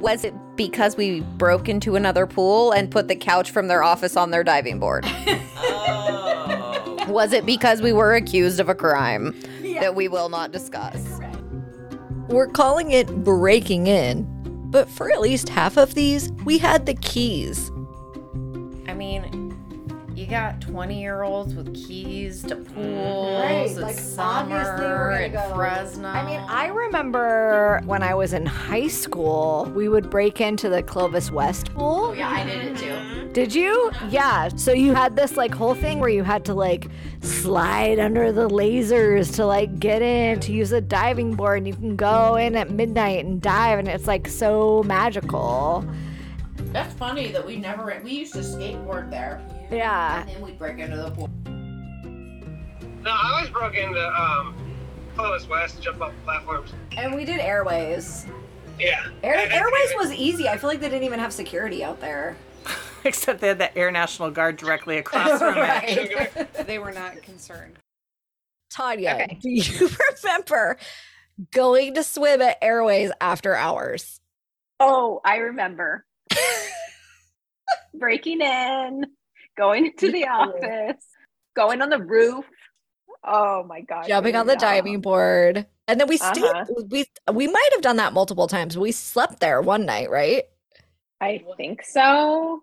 Was 0.00 0.24
it 0.24 0.34
because 0.56 0.96
we 0.96 1.20
broke 1.20 1.68
into 1.68 1.94
another 1.94 2.26
pool 2.26 2.72
and 2.72 2.90
put 2.90 3.06
the 3.06 3.14
couch 3.14 3.52
from 3.52 3.68
their 3.68 3.84
office 3.84 4.16
on 4.16 4.32
their 4.32 4.42
diving 4.42 4.80
board? 4.80 5.04
Oh. 5.06 6.96
Was 7.06 7.32
it 7.32 7.46
because 7.46 7.80
we 7.80 7.92
were 7.92 8.14
accused 8.14 8.58
of 8.58 8.68
a 8.68 8.74
crime 8.74 9.40
that 9.78 9.94
we 9.94 10.08
will 10.08 10.30
not 10.30 10.50
discuss? 10.50 11.20
We're 12.26 12.48
calling 12.48 12.90
it 12.90 13.06
breaking 13.22 13.86
in, 13.86 14.26
but 14.72 14.88
for 14.88 15.12
at 15.12 15.20
least 15.20 15.48
half 15.48 15.76
of 15.76 15.94
these, 15.94 16.32
we 16.44 16.58
had 16.58 16.86
the 16.86 16.94
keys. 16.94 17.70
I 18.94 18.96
mean, 18.96 19.58
you 20.14 20.24
you 20.24 20.30
got 20.30 20.60
20 20.60 21.00
year 21.00 21.22
olds 21.22 21.52
with 21.56 21.74
keys 21.74 22.42
to 22.44 22.54
mm-hmm. 22.54 22.74
pools. 22.74 23.42
Right, 23.42 23.66
It's 23.66 23.76
like, 23.76 23.96
summer 23.96 24.56
obviously 24.56 24.86
we're 24.86 25.10
gonna 25.10 25.24
in 25.24 25.32
go- 25.32 25.54
Fresno. 25.56 26.08
I 26.08 26.24
mean, 26.24 26.38
I 26.48 26.68
remember 26.68 27.80
when 27.86 28.04
I 28.04 28.14
was 28.14 28.32
in 28.32 28.46
high 28.46 28.86
school, 28.86 29.68
we 29.74 29.88
would 29.88 30.10
break 30.10 30.40
into 30.40 30.68
the 30.68 30.80
Clovis 30.80 31.32
West 31.32 31.74
pool. 31.74 32.10
Oh, 32.10 32.12
yeah, 32.12 32.30
I 32.30 32.44
did 32.44 32.64
it 32.66 32.76
too. 32.76 32.86
Mm-hmm. 32.86 33.32
Did 33.32 33.52
you? 33.52 33.90
Yeah. 34.10 34.48
So 34.54 34.72
you 34.72 34.94
had 34.94 35.16
this 35.16 35.36
like 35.36 35.52
whole 35.52 35.74
thing 35.74 35.98
where 35.98 36.08
you 36.08 36.22
had 36.22 36.44
to 36.44 36.54
like 36.54 36.86
slide 37.20 37.98
under 37.98 38.30
the 38.30 38.48
lasers 38.48 39.34
to 39.34 39.44
like 39.44 39.80
get 39.80 40.02
in 40.02 40.38
to 40.38 40.52
use 40.52 40.70
a 40.70 40.80
diving 40.80 41.34
board 41.34 41.58
and 41.58 41.66
you 41.66 41.74
can 41.74 41.96
go 41.96 42.36
in 42.36 42.54
at 42.54 42.70
midnight 42.70 43.24
and 43.24 43.42
dive 43.42 43.80
and 43.80 43.88
it's 43.88 44.06
like 44.06 44.28
so 44.28 44.84
magical. 44.84 45.84
That's 46.74 46.92
funny 46.94 47.30
that 47.30 47.46
we 47.46 47.56
never, 47.56 47.96
we 48.02 48.10
used 48.10 48.32
to 48.32 48.40
skateboard 48.40 49.08
there. 49.08 49.40
Yeah. 49.70 50.22
And 50.22 50.28
then 50.28 50.42
we'd 50.42 50.58
break 50.58 50.80
into 50.80 50.96
the 50.96 51.08
pool. 51.12 51.30
No, 53.00 53.10
I 53.10 53.32
always 53.36 53.48
broke 53.50 53.76
into 53.76 54.04
um, 54.20 54.56
Clovis 55.14 55.48
West, 55.48 55.80
jump 55.80 56.00
off 56.02 56.12
platforms. 56.24 56.72
And 56.96 57.14
we 57.14 57.24
did 57.24 57.38
Airways. 57.38 58.26
Yeah. 58.80 59.06
Air- 59.22 59.36
And- 59.38 59.52
Airways 59.52 59.92
was 59.96 60.12
easy. 60.14 60.48
I 60.48 60.56
feel 60.56 60.68
like 60.68 60.80
they 60.80 60.88
didn't 60.88 61.04
even 61.04 61.20
have 61.20 61.32
security 61.32 61.84
out 61.84 62.00
there. 62.00 62.36
Except 63.04 63.40
they 63.40 63.46
had 63.48 63.58
the 63.58 63.76
Air 63.78 63.92
National 63.92 64.32
Guard 64.32 64.56
directly 64.56 64.98
across 64.98 65.38
from 65.38 65.54
it. 65.56 66.48
They 66.66 66.80
were 66.80 66.90
not 66.92 67.22
concerned. 67.22 67.78
Tanya, 68.72 69.10
Okay. 69.22 69.38
do 69.40 69.48
you 69.48 69.88
remember 70.24 70.76
going 71.52 71.94
to 71.94 72.02
swim 72.02 72.42
at 72.42 72.58
Airways 72.60 73.12
after 73.20 73.54
hours? 73.54 74.20
Oh, 74.80 75.20
I 75.24 75.36
remember. 75.36 76.04
Breaking 77.98 78.40
in, 78.40 79.06
going 79.56 79.86
into 79.86 80.10
the 80.10 80.26
office, 80.26 81.04
going 81.54 81.80
on 81.82 81.88
the 81.90 81.98
roof. 82.02 82.44
Oh 83.26 83.64
my 83.64 83.80
god. 83.80 84.06
jumping 84.06 84.36
on 84.36 84.46
the 84.46 84.56
diving 84.56 85.00
board. 85.00 85.66
And 85.88 85.98
then 86.00 86.08
we 86.08 86.16
stayed 86.18 86.44
Uh-huh. 86.44 86.64
we 86.90 87.06
we 87.32 87.46
might 87.46 87.68
have 87.72 87.80
done 87.82 87.96
that 87.96 88.12
multiple 88.12 88.46
times. 88.46 88.76
We 88.76 88.92
slept 88.92 89.40
there 89.40 89.62
one 89.62 89.86
night, 89.86 90.10
right? 90.10 90.44
I 91.20 91.42
think 91.56 91.82
so. 91.84 92.62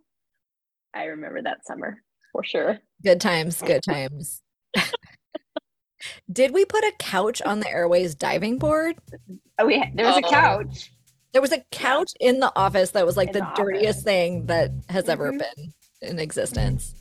I 0.94 1.06
remember 1.06 1.42
that 1.42 1.66
summer 1.66 2.02
for 2.32 2.44
sure. 2.44 2.78
Good 3.04 3.22
times, 3.22 3.62
good 3.62 3.82
times. 3.84 4.42
Did 6.32 6.52
we 6.52 6.66
put 6.66 6.84
a 6.84 6.94
couch 7.00 7.42
on 7.42 7.60
the 7.60 7.70
Airways 7.70 8.16
diving 8.16 8.58
board? 8.58 8.98
Oh, 9.60 9.66
we 9.66 9.84
there 9.96 10.06
was 10.08 10.18
a 10.18 10.26
Oh. 10.26 10.30
couch. 10.30 10.92
There 11.34 11.42
was 11.42 11.52
a 11.54 11.64
couch 11.72 12.12
in 12.20 12.40
the 12.40 12.52
office 12.56 12.92
that 12.92 13.06
was 13.06 13.16
like 13.16 13.30
In 13.30 13.34
the, 13.34 13.40
the 13.40 13.52
dirtiest 13.64 14.00
office. 14.00 14.04
thing 14.04 14.46
that 14.48 14.72
has 14.90 15.08
ever 15.08 15.32
Mhm. 15.32 15.40
been 15.40 15.74
in 16.02 16.20
existence. 16.20 16.94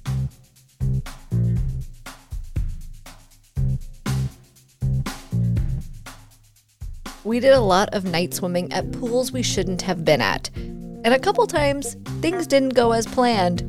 We 7.24 7.38
did 7.40 7.52
a 7.52 7.60
lot 7.60 7.90
of 7.92 8.04
night 8.04 8.32
swimming 8.34 8.72
at 8.72 8.92
pools 8.92 9.30
we 9.32 9.42
shouldn't 9.42 9.82
have 9.82 10.04
been 10.04 10.20
at. 10.22 10.48
And 10.56 11.08
a 11.08 11.18
couple 11.18 11.46
times, 11.46 11.96
things 12.20 12.46
didn't 12.46 12.70
go 12.74 12.92
as 12.92 13.06
planned. 13.06 13.62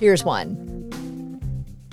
Here's 0.00 0.24
one. 0.24 0.62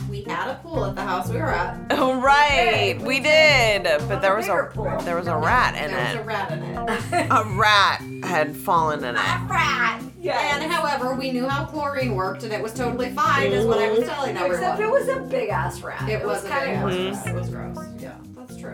We 0.09 0.23
had 0.23 0.49
a 0.51 0.55
pool 0.63 0.85
at 0.85 0.95
the 0.95 1.01
house 1.01 1.29
we 1.29 1.37
were 1.37 1.49
at. 1.49 1.77
Oh 1.91 2.19
right, 2.19 2.99
we 3.01 3.19
did, 3.19 3.83
but 4.07 4.21
there 4.21 4.35
was 4.35 4.47
a 4.47 4.69
pool. 4.73 4.99
there 5.01 5.15
was 5.15 5.27
a 5.27 5.37
rat 5.37 5.75
in 5.75 5.91
There 5.91 6.05
was 6.05 6.15
a 6.15 6.23
rat 6.23 6.51
in 6.51 6.63
it. 6.63 7.27
A 7.31 7.43
rat 7.57 8.01
had 8.33 8.55
fallen 8.55 9.03
in 9.03 9.15
it. 9.15 9.19
rat. 9.19 10.01
And 10.23 10.71
however, 10.71 11.15
we 11.15 11.31
knew 11.31 11.47
how 11.47 11.65
chlorine 11.65 12.15
worked, 12.15 12.43
and 12.43 12.53
it 12.53 12.61
was 12.61 12.73
totally 12.73 13.11
fine, 13.11 13.51
is 13.51 13.65
what 13.65 13.79
I 13.79 13.89
was 13.89 13.99
mm-hmm. 13.99 14.09
telling 14.09 14.37
everyone. 14.37 14.63
Except 14.63 14.79
it 14.79 14.89
was 14.89 15.07
a 15.07 15.19
big 15.19 15.49
ass 15.49 15.81
rat. 15.81 16.07
It 16.09 16.25
was, 16.25 16.43
kind 16.43 16.71
of 16.71 16.81
gross. 16.81 17.25
It 17.25 17.35
was 17.35 17.49
gross. 17.49 17.77
Yeah, 17.99 18.17
that's 18.35 18.57
true. 18.57 18.73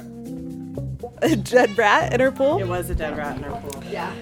A 1.21 1.35
dead 1.35 1.77
rat 1.77 2.13
in 2.13 2.19
her 2.19 2.31
pool? 2.31 2.59
It 2.59 2.67
was 2.67 2.89
a 2.89 2.95
dead 2.95 3.17
rat 3.17 3.37
in 3.37 3.43
her 3.43 3.51
pool. 3.51 3.83
Yeah. 3.89 4.13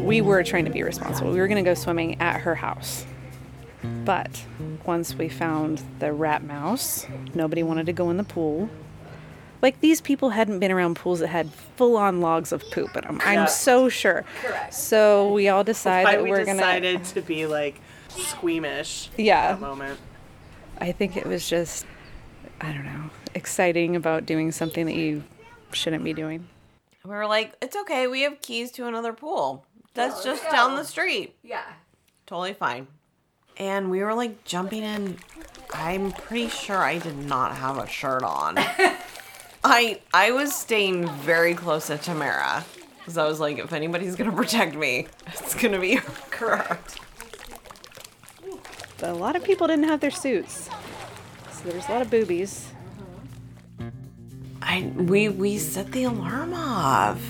We 0.00 0.20
were 0.22 0.42
trying 0.42 0.64
to 0.64 0.70
be 0.70 0.82
responsible. 0.82 1.30
We 1.30 1.38
were 1.38 1.48
going 1.48 1.62
to 1.62 1.68
go 1.68 1.74
swimming 1.74 2.20
at 2.20 2.40
her 2.40 2.54
house. 2.54 3.04
But 4.04 4.42
once 4.84 5.14
we 5.14 5.28
found 5.28 5.82
the 5.98 6.12
rat 6.12 6.42
mouse, 6.42 7.06
nobody 7.34 7.62
wanted 7.62 7.86
to 7.86 7.92
go 7.92 8.10
in 8.10 8.16
the 8.16 8.24
pool. 8.24 8.68
Like 9.62 9.80
these 9.80 10.00
people 10.00 10.30
hadn't 10.30 10.58
been 10.58 10.70
around 10.70 10.96
pools 10.96 11.20
that 11.20 11.28
had 11.28 11.50
full 11.76 11.96
on 11.96 12.20
logs 12.20 12.52
of 12.52 12.62
poop 12.70 12.94
in 12.96 13.02
them. 13.04 13.20
I'm 13.24 13.48
so 13.48 13.88
sure. 13.88 14.24
Correct. 14.42 14.74
So 14.74 15.32
we 15.32 15.48
all 15.48 15.64
decided 15.64 16.04
Why 16.04 16.16
that 16.16 16.22
we 16.24 16.30
we're 16.30 16.44
going 16.44 16.56
to. 16.58 16.62
decided 16.62 17.04
to 17.04 17.22
be 17.22 17.46
like 17.46 17.80
squeamish 18.08 19.10
at 19.14 19.20
Yeah. 19.20 19.52
that 19.52 19.60
moment. 19.60 19.98
I 20.78 20.92
think 20.92 21.16
it 21.16 21.26
was 21.26 21.48
just, 21.48 21.86
I 22.60 22.72
don't 22.72 22.84
know, 22.84 23.10
exciting 23.34 23.96
about 23.96 24.26
doing 24.26 24.52
something 24.52 24.86
that 24.86 24.94
you 24.94 25.22
shouldn't 25.72 26.04
be 26.04 26.12
doing. 26.12 26.46
We 27.04 27.10
were 27.10 27.26
like, 27.26 27.54
it's 27.62 27.76
okay. 27.76 28.06
We 28.08 28.22
have 28.22 28.40
keys 28.42 28.70
to 28.72 28.86
another 28.86 29.12
pool. 29.12 29.64
That's 29.94 30.22
just 30.22 30.42
down 30.50 30.76
the 30.76 30.84
street. 30.84 31.34
Yeah. 31.42 31.62
Totally 32.26 32.52
fine. 32.52 32.88
And 33.56 33.90
we 33.90 34.02
were 34.02 34.12
like 34.12 34.44
jumping 34.44 34.82
in. 34.82 35.16
I'm 35.72 36.12
pretty 36.12 36.48
sure 36.48 36.76
I 36.78 36.98
did 36.98 37.16
not 37.16 37.56
have 37.56 37.78
a 37.78 37.86
shirt 37.88 38.22
on. 38.22 38.58
I 39.68 39.98
I 40.14 40.30
was 40.30 40.54
staying 40.54 41.08
very 41.08 41.52
close 41.54 41.88
to 41.88 41.98
Tamara 41.98 42.64
because 42.98 43.18
I 43.18 43.26
was 43.26 43.40
like, 43.40 43.58
if 43.58 43.72
anybody's 43.72 44.14
gonna 44.14 44.30
protect 44.30 44.76
me, 44.76 45.08
it's 45.26 45.54
gonna 45.54 45.80
be 45.80 45.94
her. 45.96 46.12
Correct. 46.30 47.00
But 48.98 49.10
a 49.10 49.14
lot 49.14 49.34
of 49.34 49.42
people 49.42 49.66
didn't 49.66 49.88
have 49.88 49.98
their 49.98 50.12
suits. 50.12 50.70
So 51.50 51.64
there 51.64 51.74
was 51.74 51.88
a 51.88 51.92
lot 51.92 52.02
of 52.02 52.10
boobies. 52.10 52.70
I 54.62 54.92
we 54.94 55.30
we 55.30 55.58
set 55.58 55.90
the 55.90 56.04
alarm 56.04 56.54
off. 56.54 57.20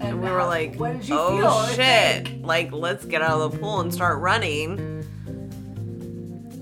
And 0.00 0.22
we 0.22 0.30
were 0.30 0.44
like, 0.44 0.76
oh 0.80 1.72
shit, 1.74 2.40
like 2.42 2.72
let's 2.72 3.04
get 3.04 3.20
out 3.20 3.40
of 3.40 3.52
the 3.52 3.58
pool 3.58 3.80
and 3.80 3.92
start 3.92 4.20
running. 4.20 4.78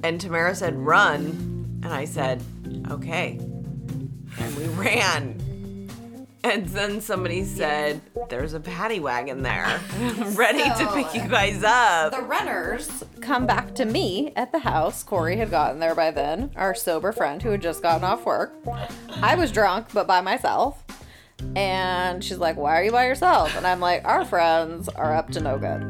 And 0.03 0.21
Tamara 0.21 0.55
said, 0.57 0.75
run. 0.75 1.81
And 1.85 1.93
I 1.93 2.07
said, 2.07 2.43
okay. 2.91 3.39
And 4.39 4.57
we 4.57 4.65
ran. 4.67 5.47
And 6.47 6.65
then 6.69 7.01
somebody 7.01 7.43
said, 7.43 8.01
there's 8.29 8.55
a 8.55 8.61
paddy 8.61 9.01
wagon 9.01 9.43
there, 9.43 9.81
ready 10.35 10.63
to 10.63 10.91
pick 10.95 11.13
you 11.13 11.29
guys 11.29 11.65
up. 11.65 12.13
The 12.13 12.23
runners 12.23 13.03
come 13.21 13.49
back 13.49 13.75
to 13.75 13.85
me 13.85 14.33
at 14.37 14.53
the 14.53 14.61
house. 14.61 15.03
Corey 15.03 15.39
had 15.39 15.51
gotten 15.51 15.81
there 15.81 15.97
by 15.97 16.13
then, 16.13 16.53
our 16.55 16.73
sober 16.73 17.11
friend 17.11 17.43
who 17.43 17.51
had 17.51 17.63
just 17.63 17.83
gotten 17.83 18.05
off 18.05 18.25
work. 18.25 18.55
I 19.21 19.35
was 19.35 19.51
drunk, 19.51 19.89
but 19.93 20.07
by 20.07 20.21
myself. 20.21 20.85
And 21.57 22.23
she's 22.23 22.39
like, 22.39 22.57
Why 22.57 22.81
are 22.81 22.85
you 22.85 22.93
by 22.93 23.07
yourself? 23.07 23.57
And 23.57 23.67
I'm 23.67 23.81
like, 23.81 24.05
Our 24.05 24.25
friends 24.25 24.89
are 24.89 25.15
up 25.15 25.31
to 25.33 25.41
no 25.41 25.59
good. 25.59 25.83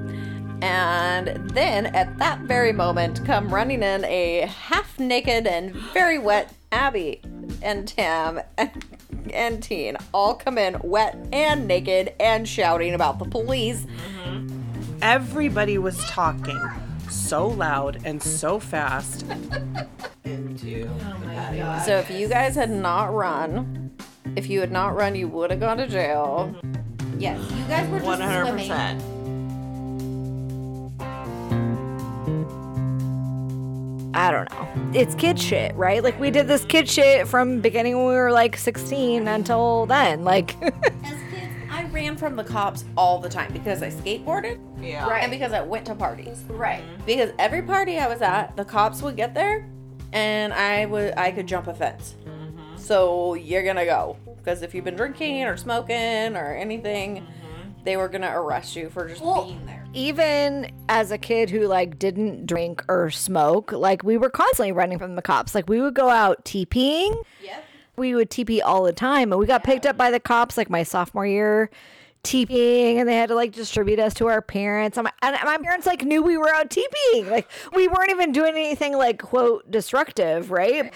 And 0.63 1.51
then 1.51 1.87
at 1.95 2.17
that 2.17 2.41
very 2.41 2.73
moment, 2.73 3.27
come 3.27 3.53
running 3.53 3.83
in 3.83 4.07
a 4.07 4.47
half 4.47 4.99
naked 4.99 5.47
and 5.47 5.75
very 5.93 6.19
wet 6.19 6.51
Abby 6.73 7.21
and 7.63 7.87
Tam 7.87 8.41
and, 8.57 8.85
and 9.33 9.63
Teen 9.63 9.97
all 10.13 10.35
come 10.35 10.59
in 10.59 10.77
wet 10.83 11.17
and 11.33 11.67
naked 11.67 12.15
and 12.21 12.49
shouting 12.49 12.95
about 12.95 13.19
the 13.19 13.25
police. 13.25 13.85
Mm-hmm. 13.85 14.99
Everybody 15.03 15.79
was 15.79 15.99
talking 16.07 16.61
so 17.11 17.47
loud 17.47 18.01
and 18.05 18.23
so 18.23 18.59
fast. 18.59 19.25
Oh 20.29 21.83
so 21.85 21.99
if 21.99 22.11
you 22.11 22.29
guys 22.29 22.57
had 22.57 22.71
not 22.71 23.15
run, 23.15 23.91
if 24.35 24.49
you 24.49 24.61
had 24.61 24.73
not 24.73 24.97
run, 24.97 25.15
you 25.15 25.29
would 25.29 25.51
have 25.51 25.61
gone 25.61 25.77
to 25.77 25.87
jail. 25.87 26.55
Yes, 27.19 27.39
you 27.53 27.65
guys 27.65 27.89
were 27.89 27.99
just 27.99 28.07
One 28.07 28.21
hundred 28.21 28.47
swimming. 28.47 29.16
I 34.15 34.31
don't 34.31 34.51
know. 34.51 34.91
It's 34.99 35.15
kid 35.15 35.39
shit, 35.39 35.75
right? 35.75 36.03
Like 36.03 36.19
we 36.19 36.31
did 36.31 36.49
this 36.49 36.65
kid 36.65 36.89
shit 36.89 37.29
from 37.29 37.61
beginning 37.61 37.97
when 37.97 38.07
we 38.07 38.15
were 38.15 38.33
like 38.33 38.57
16 38.57 39.29
until 39.29 39.87
then. 39.87 40.25
Like 40.25 40.61
As 40.63 40.73
kids, 41.31 41.53
I 41.71 41.85
ran 41.93 42.17
from 42.17 42.37
the 42.37 42.45
cops 42.45 42.85
all 42.97 43.19
the 43.19 43.29
time 43.29 43.53
because 43.53 43.83
I 43.83 43.91
skateboarded 43.91 44.59
Yeah. 44.81 45.09
Right. 45.09 45.23
and 45.23 45.31
because 45.31 45.53
I 45.53 45.61
went 45.61 45.87
to 45.87 45.95
parties. 45.95 46.45
Right. 46.49 46.83
Mm-hmm. 46.83 47.05
Because 47.05 47.31
every 47.39 47.63
party 47.63 47.99
I 47.99 48.09
was 48.09 48.23
at, 48.23 48.57
the 48.57 48.65
cops 48.65 49.03
would 49.03 49.17
get 49.17 49.35
there, 49.35 49.69
and 50.13 50.53
I 50.53 50.87
would 50.87 51.15
I 51.17 51.31
could 51.33 51.47
jump 51.47 51.67
a 51.67 51.75
fence. 51.75 52.15
Mm-hmm. 52.25 52.77
So 52.79 53.35
you're 53.35 53.65
gonna 53.65 53.85
go 53.85 54.17
because 54.37 54.63
if 54.63 54.75
you've 54.75 54.85
been 54.85 54.97
drinking 54.97 55.45
or 55.45 55.57
smoking 55.57 56.37
or 56.37 56.55
anything, 56.55 57.17
mm-hmm. 57.17 57.71
they 57.85 57.97
were 57.97 58.09
gonna 58.09 58.33
arrest 58.41 58.77
you 58.77 58.89
for 58.89 59.09
just 59.09 59.21
being 59.23 59.67
there. 59.67 59.86
Even 59.97 60.71
as 60.89 61.11
a 61.11 61.19
kid 61.19 61.51
who 61.51 61.67
like 61.67 61.99
didn't 61.99 62.47
drink 62.47 62.85
or 62.89 63.11
smoke, 63.11 63.73
like 63.73 64.05
we 64.05 64.17
were 64.17 64.31
constantly 64.31 64.73
running 64.73 64.99
from 64.99 65.17
the 65.17 65.23
cops. 65.23 65.55
Like 65.55 65.69
we 65.69 65.81
would 65.81 65.95
go 65.95 66.11
out 66.11 66.45
TPing. 66.45 67.17
Yep. 67.43 67.65
We 67.97 68.15
would 68.15 68.31
TP 68.31 68.61
all 68.63 68.83
the 68.83 68.93
time 68.93 69.33
and 69.33 69.41
we 69.41 69.47
got 69.47 69.65
picked 69.65 69.87
up 69.87 69.97
by 69.97 70.11
the 70.11 70.21
cops 70.21 70.59
like 70.59 70.69
my 70.69 70.83
sophomore 70.83 71.27
year 71.27 71.71
teepeeing 72.23 72.99
and 72.99 73.09
they 73.09 73.15
had 73.15 73.29
to 73.29 73.35
like 73.35 73.53
distribute 73.53 73.99
us 73.99 74.13
to 74.15 74.27
our 74.27 74.43
parents. 74.43 74.99
And 74.99 75.05
my, 75.05 75.13
and 75.23 75.37
my 75.45 75.57
parents 75.57 75.87
like 75.87 76.05
knew 76.05 76.23
we 76.23 76.37
were 76.37 76.53
out 76.53 76.71
teepeeing. 76.71 77.31
Like 77.31 77.49
we 77.75 77.89
weren't 77.89 78.11
even 78.11 78.33
doing 78.33 78.55
anything 78.55 78.97
like 78.97 79.23
quote 79.23 79.71
destructive, 79.71 80.51
right? 80.51 80.93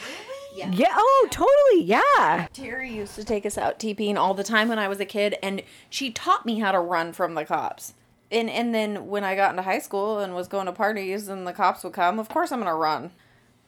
Yeah. 0.54 0.70
yeah. 0.72 0.92
Oh, 0.94 1.28
totally. 1.30 1.84
Yeah. 1.84 2.48
Terry 2.52 2.92
used 2.92 3.14
to 3.14 3.24
take 3.24 3.46
us 3.46 3.56
out 3.56 3.78
teepeeing 3.78 4.18
all 4.18 4.34
the 4.34 4.44
time 4.44 4.68
when 4.68 4.78
I 4.78 4.88
was 4.88 4.98
a 5.00 5.04
kid, 5.04 5.36
and 5.42 5.62
she 5.88 6.10
taught 6.10 6.44
me 6.44 6.58
how 6.58 6.72
to 6.72 6.80
run 6.80 7.12
from 7.12 7.34
the 7.34 7.44
cops. 7.44 7.94
And 8.32 8.48
and 8.48 8.74
then 8.74 9.08
when 9.08 9.24
I 9.24 9.34
got 9.34 9.50
into 9.50 9.62
high 9.62 9.80
school 9.80 10.20
and 10.20 10.34
was 10.34 10.46
going 10.48 10.66
to 10.66 10.72
parties 10.72 11.28
and 11.28 11.46
the 11.46 11.52
cops 11.52 11.82
would 11.84 11.92
come, 11.92 12.18
of 12.18 12.28
course 12.28 12.52
I'm 12.52 12.60
gonna 12.60 12.74
run. 12.76 13.10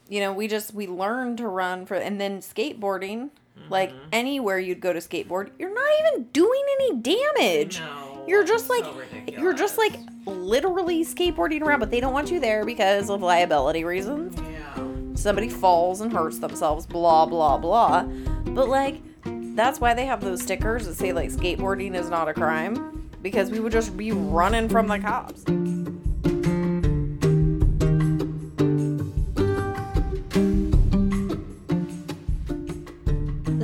You 0.08 0.20
know, 0.20 0.32
we 0.32 0.46
just 0.48 0.72
we 0.74 0.86
learned 0.86 1.38
to 1.38 1.48
run 1.48 1.86
for, 1.86 1.94
and 1.94 2.20
then 2.20 2.40
skateboarding. 2.40 3.30
Like 3.68 3.90
Mm-hmm. 3.90 4.08
anywhere 4.12 4.58
you'd 4.58 4.80
go 4.80 4.92
to 4.94 4.98
skateboard, 4.98 5.50
you're 5.58 5.72
not 5.72 5.90
even 6.00 6.24
doing 6.32 6.62
any 6.80 6.96
damage. 6.96 7.80
No, 7.80 8.24
you're 8.26 8.44
just 8.44 8.70
like 8.70 8.82
so 8.84 9.02
you're 9.38 9.52
just 9.52 9.76
like 9.76 9.92
literally 10.26 11.04
skateboarding 11.04 11.60
around, 11.60 11.80
but 11.80 11.90
they 11.90 12.00
don't 12.00 12.14
want 12.14 12.30
you 12.30 12.40
there 12.40 12.64
because 12.64 13.10
of 13.10 13.20
liability 13.22 13.84
reasons. 13.84 14.36
Yeah. 14.40 15.14
Somebody 15.14 15.48
falls 15.50 16.00
and 16.00 16.10
hurts 16.12 16.38
themselves, 16.38 16.86
blah 16.86 17.26
blah 17.26 17.58
blah. 17.58 18.04
But 18.04 18.68
like 18.68 19.02
that's 19.54 19.80
why 19.80 19.92
they 19.92 20.06
have 20.06 20.22
those 20.22 20.42
stickers 20.42 20.86
that 20.86 20.94
say 20.94 21.12
like 21.12 21.28
skateboarding 21.30 21.94
is 21.94 22.08
not 22.08 22.28
a 22.28 22.34
crime 22.34 23.01
because 23.22 23.50
we 23.50 23.60
would 23.60 23.72
just 23.72 23.96
be 23.96 24.10
running 24.12 24.68
from 24.68 24.88
the 24.88 24.98
cops. 24.98 25.44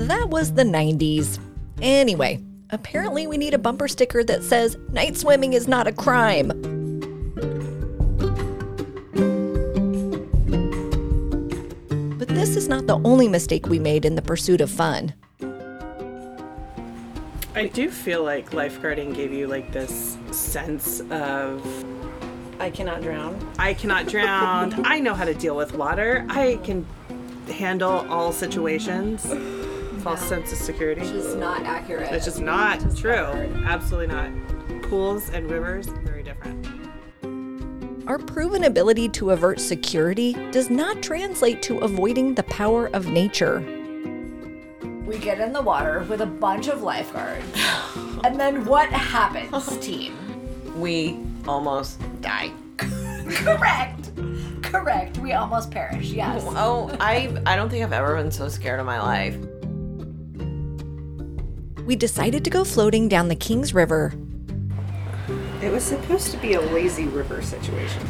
That 0.06 0.28
was 0.30 0.54
the 0.54 0.62
90s. 0.62 1.40
Anyway, 1.82 2.42
apparently 2.70 3.26
we 3.26 3.36
need 3.36 3.52
a 3.52 3.58
bumper 3.58 3.88
sticker 3.88 4.22
that 4.24 4.42
says 4.42 4.76
night 4.92 5.16
swimming 5.16 5.52
is 5.52 5.66
not 5.66 5.86
a 5.86 5.92
crime. 5.92 6.48
But 12.16 12.28
this 12.28 12.56
is 12.56 12.68
not 12.68 12.86
the 12.86 13.00
only 13.04 13.28
mistake 13.28 13.66
we 13.66 13.78
made 13.78 14.04
in 14.04 14.14
the 14.14 14.22
pursuit 14.22 14.60
of 14.60 14.70
fun. 14.70 15.12
I 17.58 17.66
do 17.66 17.90
feel 17.90 18.22
like 18.22 18.50
lifeguarding 18.50 19.16
gave 19.16 19.32
you 19.32 19.48
like 19.48 19.72
this 19.72 20.16
sense 20.30 21.00
of 21.10 21.84
I 22.60 22.70
cannot 22.70 23.02
drown. 23.02 23.36
I 23.58 23.74
cannot 23.74 24.06
drown. 24.06 24.74
I 24.86 25.00
know 25.00 25.12
how 25.12 25.24
to 25.24 25.34
deal 25.34 25.56
with 25.56 25.74
water. 25.74 26.24
I 26.28 26.60
can 26.62 26.86
handle 27.50 28.06
all 28.08 28.30
situations. 28.30 29.26
False 30.04 30.22
sense 30.22 30.52
of 30.52 30.58
security. 30.58 31.00
It's 31.00 31.10
just 31.10 31.36
not 31.36 31.62
accurate. 31.64 32.12
It's 32.12 32.26
just 32.26 32.40
not 32.40 32.78
true. 32.96 33.26
Absolutely 33.66 34.06
not. 34.06 34.30
Pools 34.82 35.30
and 35.30 35.50
rivers, 35.50 35.88
very 36.04 36.22
different. 36.22 36.64
Our 38.06 38.18
proven 38.18 38.64
ability 38.64 39.08
to 39.10 39.32
avert 39.32 39.58
security 39.58 40.34
does 40.52 40.70
not 40.70 41.02
translate 41.02 41.60
to 41.62 41.78
avoiding 41.78 42.36
the 42.36 42.44
power 42.44 42.86
of 42.94 43.08
nature. 43.08 43.77
We 45.08 45.16
get 45.18 45.40
in 45.40 45.54
the 45.54 45.62
water 45.62 46.04
with 46.06 46.20
a 46.20 46.26
bunch 46.26 46.68
of 46.68 46.82
lifeguards. 46.82 47.42
and 48.24 48.38
then 48.38 48.66
what 48.66 48.90
happens, 48.90 49.78
team? 49.80 50.14
We 50.78 51.18
almost 51.46 51.98
die. 52.20 52.52
Correct. 52.76 54.10
Correct. 54.62 55.16
We 55.16 55.32
almost 55.32 55.70
perish. 55.70 56.10
Yes. 56.10 56.42
Oh, 56.44 56.90
oh, 56.92 56.96
I 57.00 57.34
I 57.46 57.56
don't 57.56 57.70
think 57.70 57.82
I've 57.82 57.94
ever 57.94 58.16
been 58.16 58.30
so 58.30 58.50
scared 58.50 58.80
in 58.80 58.84
my 58.84 59.00
life. 59.00 59.34
We 61.86 61.96
decided 61.96 62.44
to 62.44 62.50
go 62.50 62.62
floating 62.62 63.08
down 63.08 63.28
the 63.28 63.34
Kings 63.34 63.72
River. 63.72 64.12
It 65.62 65.72
was 65.72 65.84
supposed 65.84 66.32
to 66.32 66.36
be 66.36 66.52
a 66.52 66.60
lazy 66.60 67.06
river 67.06 67.40
situation. 67.40 68.06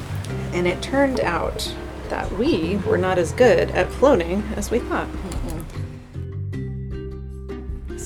And 0.52 0.66
it 0.66 0.82
turned 0.82 1.20
out 1.20 1.72
that 2.08 2.30
we 2.32 2.78
were 2.78 2.98
not 2.98 3.18
as 3.18 3.30
good 3.30 3.70
at 3.70 3.88
floating 3.88 4.42
as 4.56 4.72
we 4.72 4.80
thought. 4.80 5.06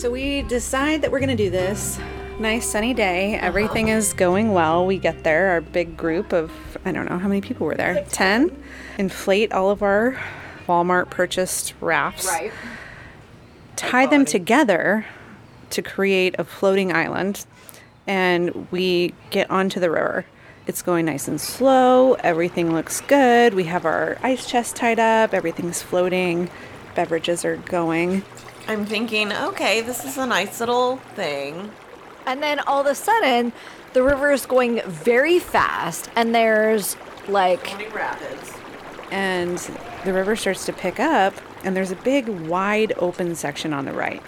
So 0.02 0.10
we 0.10 0.42
decide 0.42 1.02
that 1.02 1.12
we're 1.12 1.20
going 1.20 1.28
to 1.28 1.36
do 1.36 1.48
this. 1.48 1.96
Nice 2.40 2.68
sunny 2.68 2.92
day. 2.92 3.36
Everything 3.36 3.86
is 3.86 4.12
going 4.14 4.52
well. 4.52 4.84
We 4.84 4.98
get 4.98 5.22
there, 5.22 5.50
our 5.50 5.60
big 5.60 5.96
group 5.96 6.32
of, 6.32 6.50
I 6.84 6.90
don't 6.90 7.08
know 7.08 7.18
how 7.18 7.28
many 7.28 7.40
people 7.40 7.68
were 7.68 7.76
there? 7.76 8.04
10. 8.10 8.64
Inflate 8.98 9.52
all 9.52 9.70
of 9.70 9.80
our 9.80 10.20
Walmart 10.66 11.08
purchased 11.10 11.74
rafts. 11.80 12.28
Tie 13.76 14.06
them 14.06 14.24
together 14.24 15.06
to 15.70 15.82
create 15.82 16.34
a 16.36 16.42
floating 16.42 16.92
island. 16.92 17.46
And 18.04 18.66
we 18.72 19.14
get 19.30 19.48
onto 19.52 19.78
the 19.78 19.88
river. 19.88 20.26
It's 20.66 20.82
going 20.82 21.06
nice 21.06 21.28
and 21.28 21.40
slow. 21.40 22.14
Everything 22.14 22.74
looks 22.74 23.00
good. 23.02 23.54
We 23.54 23.64
have 23.64 23.84
our 23.84 24.18
ice 24.20 24.48
chest 24.48 24.74
tied 24.74 24.98
up. 24.98 25.32
Everything's 25.32 25.80
floating. 25.80 26.50
Beverages 26.96 27.44
are 27.44 27.58
going. 27.58 28.24
I'm 28.68 28.86
thinking, 28.86 29.32
okay, 29.32 29.80
this 29.80 30.04
is 30.04 30.16
a 30.18 30.26
nice 30.26 30.60
little 30.60 30.96
thing. 31.14 31.70
And 32.26 32.42
then 32.42 32.60
all 32.60 32.80
of 32.80 32.86
a 32.86 32.94
sudden, 32.94 33.52
the 33.92 34.02
river 34.02 34.30
is 34.30 34.46
going 34.46 34.80
very 34.86 35.38
fast, 35.38 36.08
and 36.16 36.34
there's 36.34 36.96
like 37.28 37.92
rapids. 37.94 38.52
and 39.10 39.58
the 40.04 40.12
river 40.12 40.34
starts 40.34 40.66
to 40.66 40.72
pick 40.72 40.98
up 40.98 41.34
and 41.64 41.76
there's 41.76 41.92
a 41.92 41.96
big 41.96 42.28
wide 42.28 42.92
open 42.98 43.34
section 43.36 43.72
on 43.72 43.84
the 43.84 43.92
right 43.92 44.20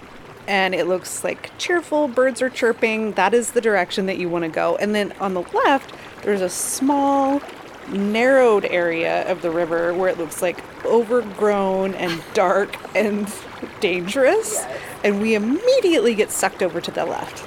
and 0.47 0.73
it 0.73 0.87
looks 0.87 1.21
like 1.23 1.51
cheerful 1.57 2.07
birds 2.07 2.41
are 2.41 2.49
chirping 2.49 3.11
that 3.13 3.33
is 3.33 3.51
the 3.51 3.59
direction 3.59 4.05
that 4.05 4.17
you 4.17 4.29
want 4.29 4.43
to 4.43 4.49
go 4.49 4.77
and 4.77 4.95
then 4.95 5.11
on 5.19 5.33
the 5.33 5.41
left 5.53 5.93
there's 6.23 6.39
a 6.39 6.49
small 6.49 7.41
narrowed 7.89 8.65
area 8.65 9.29
of 9.31 9.41
the 9.41 9.49
river 9.51 9.93
where 9.93 10.09
it 10.09 10.17
looks 10.17 10.41
like 10.41 10.57
overgrown 10.85 11.93
and 11.95 12.23
dark 12.33 12.75
and 12.95 13.31
dangerous 13.79 14.65
and 15.03 15.21
we 15.21 15.35
immediately 15.35 16.15
get 16.15 16.31
sucked 16.31 16.63
over 16.63 16.81
to 16.81 16.91
the 16.91 17.05
left 17.05 17.43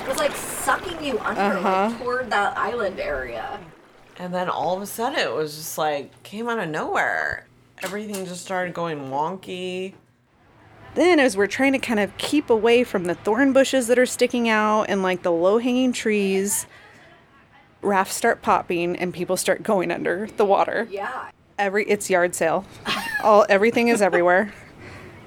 it 0.00 0.08
was 0.08 0.18
like 0.18 0.34
sucking 0.34 1.02
you 1.04 1.18
under 1.20 1.40
Uh-huh. 1.40 1.88
like, 1.88 1.98
toward 1.98 2.30
that 2.30 2.56
island 2.58 2.98
area. 3.00 3.58
And 4.18 4.34
then 4.34 4.48
all 4.50 4.76
of 4.76 4.82
a 4.82 4.86
sudden 4.86 5.18
it 5.18 5.32
was 5.34 5.56
just 5.56 5.78
like 5.78 6.22
came 6.22 6.48
out 6.48 6.58
of 6.58 6.68
nowhere. 6.68 7.46
Everything 7.82 8.26
just 8.26 8.42
started 8.42 8.74
going 8.74 9.08
wonky. 9.10 9.94
then 10.94 11.18
as 11.20 11.36
we're 11.36 11.46
trying 11.46 11.72
to 11.72 11.78
kind 11.78 12.00
of 12.00 12.14
keep 12.18 12.50
away 12.50 12.84
from 12.84 13.04
the 13.04 13.14
thorn 13.14 13.52
bushes 13.52 13.86
that 13.86 13.98
are 13.98 14.04
sticking 14.06 14.48
out 14.48 14.82
and 14.88 15.02
like 15.02 15.22
the 15.22 15.30
low 15.32 15.58
hanging 15.58 15.92
trees 15.92 16.66
rafts 17.82 18.14
start 18.14 18.42
popping 18.42 18.96
and 18.96 19.12
people 19.12 19.36
start 19.36 19.62
going 19.62 19.90
under 19.90 20.28
the 20.36 20.44
water. 20.44 20.88
Yeah. 20.90 21.30
every 21.58 21.84
it's 21.84 22.10
yard 22.10 22.34
sale. 22.34 22.64
All 23.22 23.46
everything 23.48 23.88
is 23.88 24.02
everywhere. 24.02 24.52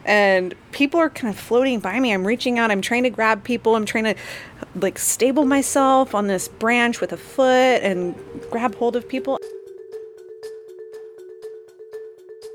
And 0.06 0.54
people 0.72 1.00
are 1.00 1.10
kind 1.10 1.34
of 1.34 1.40
floating 1.40 1.80
by 1.80 2.00
me. 2.00 2.14
I'm 2.14 2.28
reaching 2.28 2.60
out. 2.60 2.72
I'm 2.72 2.82
trying 2.82 3.04
to 3.04 3.10
grab 3.10 3.44
people. 3.44 3.76
I'm 3.76 3.86
trying 3.86 4.04
to 4.04 4.16
like 4.76 5.00
stable 5.00 5.46
myself 5.46 6.14
on 6.14 6.28
this 6.28 6.48
branch 6.48 7.00
with 7.00 7.14
a 7.14 7.18
foot 7.18 7.82
and 7.82 8.16
grab 8.52 8.76
hold 8.76 8.96
of 8.96 9.08
people 9.08 9.38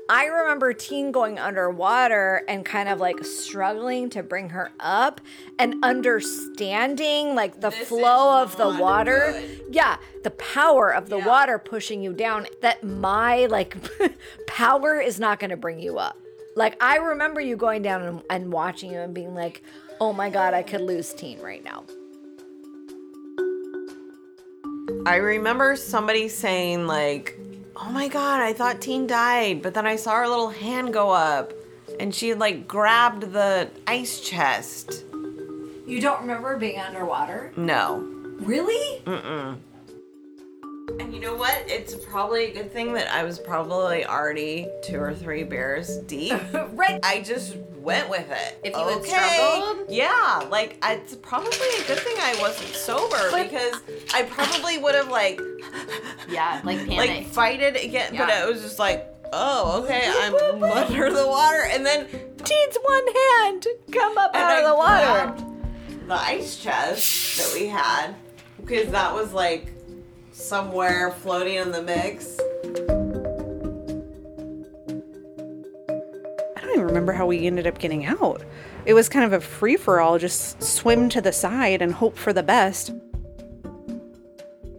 I 0.09 0.25
remember 0.25 0.73
Teen 0.73 1.11
going 1.11 1.37
underwater 1.37 2.43
and 2.47 2.65
kind 2.65 2.89
of 2.89 2.99
like 2.99 3.23
struggling 3.23 4.09
to 4.09 4.23
bring 4.23 4.49
her 4.49 4.71
up 4.79 5.21
and 5.59 5.85
understanding 5.85 7.35
like 7.35 7.61
the 7.61 7.69
flow 7.69 8.41
of 8.41 8.57
the 8.57 8.69
water. 8.69 9.39
Yeah, 9.69 9.97
the 10.23 10.31
power 10.31 10.91
of 10.91 11.09
the 11.09 11.19
water 11.19 11.59
pushing 11.59 12.01
you 12.01 12.13
down. 12.13 12.47
That 12.63 12.83
my 12.83 13.45
like 13.45 13.77
power 14.47 14.99
is 14.99 15.19
not 15.19 15.39
going 15.39 15.51
to 15.51 15.57
bring 15.57 15.79
you 15.79 15.99
up. 15.99 16.17
Like 16.55 16.81
I 16.83 16.97
remember 16.97 17.39
you 17.39 17.55
going 17.55 17.83
down 17.83 18.01
and, 18.01 18.23
and 18.31 18.51
watching 18.51 18.91
you 18.91 18.99
and 18.99 19.13
being 19.13 19.35
like, 19.35 19.61
"Oh 20.01 20.11
my 20.11 20.31
god, 20.31 20.55
I 20.55 20.63
could 20.63 20.81
lose 20.81 21.13
Teen 21.13 21.39
right 21.39 21.63
now." 21.63 21.83
I 25.05 25.17
remember 25.17 25.75
somebody 25.75 26.27
saying 26.27 26.87
like, 26.87 27.39
"Oh 27.81 27.89
my 27.89 28.07
god, 28.07 28.41
I 28.41 28.53
thought 28.53 28.81
Teen 28.81 29.07
died," 29.07 29.61
but 29.61 29.73
then 29.73 29.85
I 29.85 29.95
saw 29.95 30.15
her 30.15 30.27
little 30.27 30.49
hand 30.49 30.93
go 30.93 31.11
up 31.11 31.53
and 31.99 32.13
she 32.13 32.29
had 32.29 32.39
like 32.39 32.67
grabbed 32.67 33.31
the 33.33 33.69
ice 33.87 34.19
chest. 34.19 35.03
You 35.85 35.99
don't 36.01 36.21
remember 36.21 36.57
being 36.57 36.79
underwater? 36.79 37.51
No. 37.57 38.05
Really? 38.39 39.01
Mm-mm. 39.05 39.57
And 40.99 41.13
you 41.13 41.19
know 41.19 41.35
what? 41.35 41.63
It's 41.67 41.93
probably 41.95 42.45
a 42.45 42.53
good 42.53 42.71
thing 42.71 42.93
that 42.93 43.11
I 43.11 43.23
was 43.23 43.39
probably 43.39 44.05
already 44.05 44.67
two 44.83 44.99
or 44.99 45.13
three 45.13 45.43
beers 45.43 45.97
deep. 45.99 46.33
right. 46.73 46.99
I 47.03 47.21
just 47.21 47.55
went 47.77 48.09
with 48.09 48.29
it. 48.29 48.59
If 48.63 48.75
you 48.75 48.87
had 48.87 49.03
struggled? 49.05 49.85
Yeah, 49.89 50.47
like 50.49 50.77
it's 50.83 51.15
probably 51.15 51.51
a 51.81 51.87
good 51.87 51.99
thing 51.99 52.15
I 52.19 52.37
wasn't 52.41 52.69
sober 52.75 53.31
because 53.43 53.81
I 54.13 54.23
probably 54.23 54.77
would 54.77 54.95
have 54.95 55.09
like 55.09 55.39
Yeah, 56.29 56.61
like 56.63 56.79
panic. 56.79 56.97
like 56.97 57.27
fighted 57.27 57.75
again, 57.77 58.09
but 58.17 58.27
Yeah. 58.27 58.45
it 58.45 58.49
was 58.51 58.61
just 58.61 58.79
like, 58.79 59.07
oh, 59.31 59.83
okay, 59.83 60.03
I'm 60.21 60.63
under 60.63 61.11
the 61.13 61.27
water, 61.27 61.63
and 61.71 61.85
then 61.85 62.07
Teen's 62.07 62.77
one 62.81 63.05
hand 63.15 63.67
come 63.91 64.17
up 64.17 64.31
and 64.35 64.43
out 64.43 64.63
of 64.63 64.69
the 64.69 64.75
water. 64.75 65.45
the 66.07 66.13
ice 66.13 66.57
chest 66.57 67.37
that 67.37 67.59
we 67.59 67.67
had 67.67 68.15
because 68.59 68.89
that 68.91 69.13
was 69.13 69.33
like 69.33 69.71
somewhere 70.39 71.11
floating 71.11 71.55
in 71.55 71.71
the 71.71 71.81
mix. 71.81 72.37
I 76.57 76.61
don't 76.61 76.71
even 76.71 76.85
remember 76.85 77.11
how 77.13 77.25
we 77.27 77.45
ended 77.45 77.67
up 77.67 77.77
getting 77.77 78.05
out. 78.05 78.43
It 78.85 78.93
was 78.93 79.09
kind 79.09 79.25
of 79.25 79.33
a 79.33 79.41
free 79.41 79.75
for 79.75 79.99
all, 79.99 80.17
just 80.17 80.61
swim 80.63 81.09
to 81.09 81.21
the 81.21 81.31
side 81.33 81.81
and 81.81 81.91
hope 81.93 82.17
for 82.17 82.31
the 82.33 82.43
best. 82.43 82.91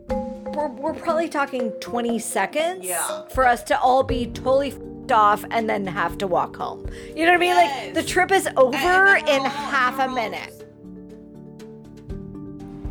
We're, 0.08 0.68
we're 0.68 0.94
probably 0.94 1.28
talking 1.28 1.70
20 1.80 2.18
seconds 2.18 2.84
Yeah. 2.86 3.22
for 3.28 3.46
us 3.46 3.62
to 3.64 3.78
all 3.78 4.02
be 4.02 4.26
totally 4.26 4.70
fed 4.72 5.12
off 5.12 5.44
and 5.50 5.68
then 5.68 5.86
have 5.86 6.16
to 6.18 6.26
walk 6.26 6.56
home. 6.56 6.88
You 7.14 7.26
know 7.26 7.32
what 7.32 7.34
I 7.34 7.36
mean? 7.38 7.54
Like 7.54 7.94
the 7.94 8.02
trip 8.02 8.30
is 8.30 8.48
over 8.56 8.76
in 8.76 9.44
half 9.44 9.98
a 9.98 10.08
minute. 10.08 10.56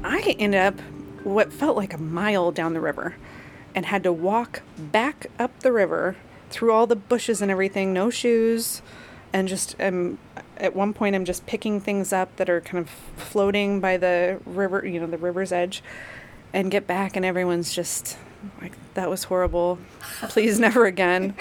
I 0.03 0.35
ended 0.39 0.61
up 0.61 0.75
what 1.33 1.53
felt 1.53 1.77
like 1.77 1.93
a 1.93 1.97
mile 1.97 2.51
down 2.51 2.73
the 2.73 2.81
river 2.81 3.15
and 3.75 3.85
had 3.85 4.03
to 4.03 4.11
walk 4.11 4.61
back 4.77 5.27
up 5.37 5.59
the 5.59 5.71
river 5.71 6.15
through 6.49 6.71
all 6.71 6.87
the 6.87 6.95
bushes 6.95 7.41
and 7.41 7.51
everything, 7.51 7.93
no 7.93 8.09
shoes, 8.09 8.81
and 9.31 9.47
just 9.47 9.75
um, 9.79 10.17
at 10.57 10.75
one 10.75 10.93
point 10.93 11.15
I'm 11.15 11.25
just 11.25 11.45
picking 11.45 11.79
things 11.79 12.11
up 12.11 12.35
that 12.37 12.49
are 12.49 12.61
kind 12.61 12.83
of 12.83 12.89
floating 12.89 13.79
by 13.79 13.97
the 13.97 14.39
river, 14.45 14.85
you 14.85 14.99
know, 14.99 15.07
the 15.07 15.17
river's 15.17 15.51
edge, 15.51 15.83
and 16.51 16.71
get 16.71 16.87
back 16.87 17.15
and 17.15 17.23
everyone's 17.23 17.73
just 17.73 18.17
like 18.61 18.73
that 18.95 19.09
was 19.09 19.25
horrible. 19.25 19.79
Please 20.23 20.59
never 20.59 20.85
again. 20.85 21.35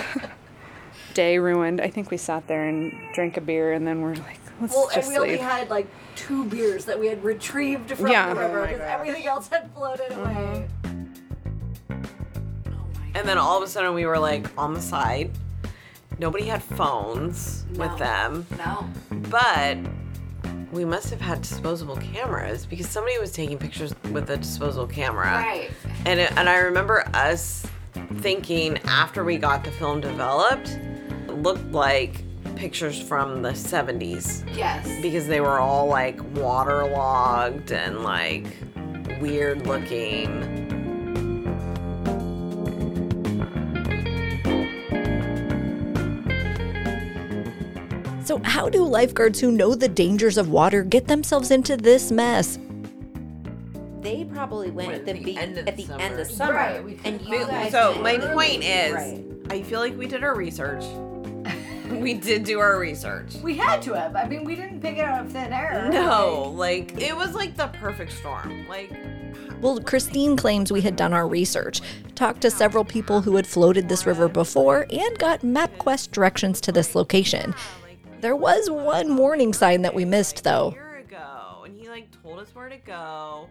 Day 1.14 1.38
ruined. 1.38 1.80
I 1.80 1.90
think 1.90 2.10
we 2.10 2.16
sat 2.16 2.46
there 2.46 2.68
and 2.68 2.92
drank 3.14 3.36
a 3.36 3.40
beer 3.40 3.72
and 3.72 3.86
then 3.86 4.00
we're 4.00 4.14
like, 4.14 4.40
let's 4.62 4.74
Well, 4.74 4.88
and 4.88 4.94
just 4.94 5.08
we 5.08 5.16
only 5.16 5.36
had 5.38 5.70
like 5.70 5.86
two 6.16 6.44
beers 6.44 6.84
that 6.84 6.98
we 6.98 7.06
had 7.06 7.22
retrieved 7.24 7.92
from 7.92 8.08
Yeah. 8.08 8.34
the 8.34 8.40
river 8.40 8.60
Oh 8.60 8.66
because 8.66 8.80
everything 8.80 9.26
else 9.26 9.48
had 9.48 9.70
floated 9.74 10.10
mm-hmm. 10.10 10.20
away. 10.20 10.68
And 13.14 13.28
then 13.28 13.38
all 13.38 13.56
of 13.56 13.62
a 13.62 13.66
sudden 13.66 13.94
we 13.94 14.06
were 14.06 14.18
like 14.18 14.46
on 14.58 14.74
the 14.74 14.80
side. 14.80 15.30
Nobody 16.18 16.44
had 16.44 16.62
phones 16.62 17.64
with 17.76 17.96
them. 17.98 18.46
No. 18.58 18.86
But 19.30 19.78
we 20.70 20.84
must 20.84 21.10
have 21.10 21.20
had 21.20 21.42
disposable 21.42 21.96
cameras 21.96 22.66
because 22.66 22.88
somebody 22.88 23.18
was 23.18 23.32
taking 23.32 23.58
pictures 23.58 23.94
with 24.12 24.30
a 24.30 24.36
disposable 24.36 24.86
camera. 24.86 25.26
Right. 25.26 25.70
And 26.06 26.20
it, 26.20 26.30
and 26.36 26.48
I 26.48 26.58
remember 26.58 27.08
us 27.14 27.66
thinking 28.16 28.78
after 28.84 29.24
we 29.24 29.38
got 29.38 29.64
the 29.64 29.70
film 29.72 30.00
developed, 30.00 30.68
it 30.68 31.32
looked 31.32 31.64
like 31.72 32.22
pictures 32.60 33.00
from 33.00 33.40
the 33.40 33.52
70s 33.52 34.44
Yes. 34.54 34.86
because 35.00 35.26
they 35.26 35.40
were 35.40 35.58
all 35.58 35.86
like 35.86 36.20
waterlogged 36.36 37.72
and 37.72 38.02
like 38.04 38.44
weird 39.18 39.66
looking. 39.66 40.28
So, 48.24 48.38
how 48.44 48.68
do 48.68 48.84
lifeguards 48.84 49.40
who 49.40 49.50
know 49.50 49.74
the 49.74 49.88
dangers 49.88 50.38
of 50.38 50.50
water 50.50 50.84
get 50.84 51.08
themselves 51.08 51.50
into 51.50 51.76
this 51.76 52.12
mess? 52.12 52.58
They 54.02 54.24
probably 54.24 54.70
went 54.70 54.92
at 54.92 55.04
the, 55.06 55.14
be- 55.14 55.36
end 55.36 55.58
of 55.58 55.66
at 55.66 55.76
the 55.76 55.86
end 55.98 56.20
of 56.20 56.26
summer. 56.28 56.52
summer, 56.52 56.54
Right, 56.54 56.84
we 56.84 56.98
and 57.04 57.20
you 57.22 57.38
guys. 57.46 57.72
So 57.72 58.00
my 58.00 58.18
point 58.18 58.62
is, 58.62 58.92
Right. 58.94 59.24
I 59.50 59.62
feel 59.62 59.80
like 59.80 59.96
we 59.98 60.06
did 60.06 60.22
our 60.22 60.36
research. 60.36 60.84
we 62.00 62.14
did 62.14 62.44
do 62.44 62.58
our 62.60 62.78
research. 62.78 63.34
We 63.36 63.56
had 63.56 63.82
to 63.82 63.94
have. 63.94 64.14
I 64.16 64.26
mean, 64.26 64.44
we 64.44 64.54
didn't 64.54 64.80
pick 64.80 64.96
it 64.96 65.04
out 65.04 65.24
of 65.24 65.32
thin 65.32 65.52
air. 65.52 65.88
No, 65.90 66.52
like 66.54 67.00
it 67.00 67.16
was 67.16 67.34
like 67.34 67.56
the 67.56 67.68
perfect 67.68 68.12
storm. 68.12 68.66
Like 68.68 68.92
Well, 69.60 69.80
Christine 69.80 70.36
claims 70.36 70.70
we 70.72 70.80
had 70.80 70.96
done 70.96 71.12
our 71.12 71.26
research, 71.26 71.80
talked 72.14 72.40
to 72.42 72.50
several 72.50 72.84
people 72.84 73.20
who 73.20 73.36
had 73.36 73.46
floated 73.46 73.88
this 73.88 74.06
river 74.06 74.28
before, 74.28 74.86
and 74.90 75.18
got 75.18 75.40
MapQuest 75.40 76.10
directions 76.12 76.60
to 76.62 76.72
this 76.72 76.94
location. 76.94 77.54
There 78.20 78.36
was 78.36 78.70
one 78.70 79.16
warning 79.16 79.52
sign 79.52 79.82
that 79.82 79.94
we 79.94 80.04
missed, 80.04 80.44
though. 80.44 80.72
year 80.72 80.98
ago, 80.98 81.62
and 81.64 81.74
he 81.74 81.88
like 81.88 82.08
told 82.22 82.38
us 82.38 82.54
where 82.54 82.68
to 82.68 82.76
go. 82.76 83.48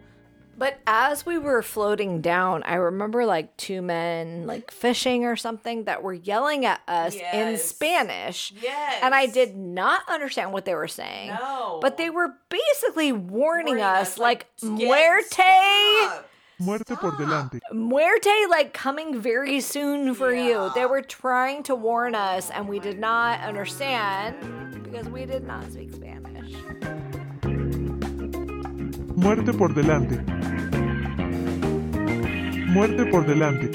But 0.60 0.78
as 0.86 1.24
we 1.24 1.38
were 1.38 1.62
floating 1.62 2.20
down, 2.20 2.62
I 2.64 2.74
remember 2.74 3.24
like 3.24 3.56
two 3.56 3.80
men 3.80 4.46
like 4.46 4.70
fishing 4.70 5.24
or 5.24 5.34
something 5.34 5.84
that 5.84 6.02
were 6.02 6.12
yelling 6.12 6.66
at 6.66 6.82
us 6.86 7.16
in 7.16 7.56
Spanish. 7.56 8.52
Yes. 8.60 9.00
And 9.02 9.14
I 9.14 9.24
did 9.24 9.56
not 9.56 10.02
understand 10.06 10.52
what 10.52 10.66
they 10.66 10.74
were 10.74 10.86
saying. 10.86 11.30
No. 11.30 11.78
But 11.80 11.96
they 11.96 12.10
were 12.10 12.34
basically 12.50 13.10
warning, 13.10 13.76
Warning 13.78 13.82
us, 13.82 14.12
us, 14.12 14.18
like, 14.18 14.48
like, 14.60 14.72
muerte, 14.72 15.30
stop. 15.32 16.28
Muerte 16.58 16.94
por 16.94 17.12
delante. 17.12 17.58
muerte, 17.72 18.30
like 18.50 18.74
coming 18.74 19.18
very 19.18 19.62
soon 19.62 20.14
for 20.14 20.30
you. 20.34 20.70
They 20.74 20.84
were 20.84 21.00
trying 21.00 21.62
to 21.64 21.74
warn 21.74 22.14
us, 22.14 22.50
and 22.50 22.68
we 22.68 22.80
did 22.80 22.98
not 22.98 23.40
understand 23.40 24.36
because 24.84 25.08
we 25.08 25.24
did 25.24 25.46
not 25.46 25.64
speak 25.72 25.90
Spanish. 25.94 26.54
Muerte 29.20 29.52
por 29.52 29.68
delante. 29.74 30.16
Muerte 32.72 33.04
por 33.10 33.22
delante. 33.24 33.70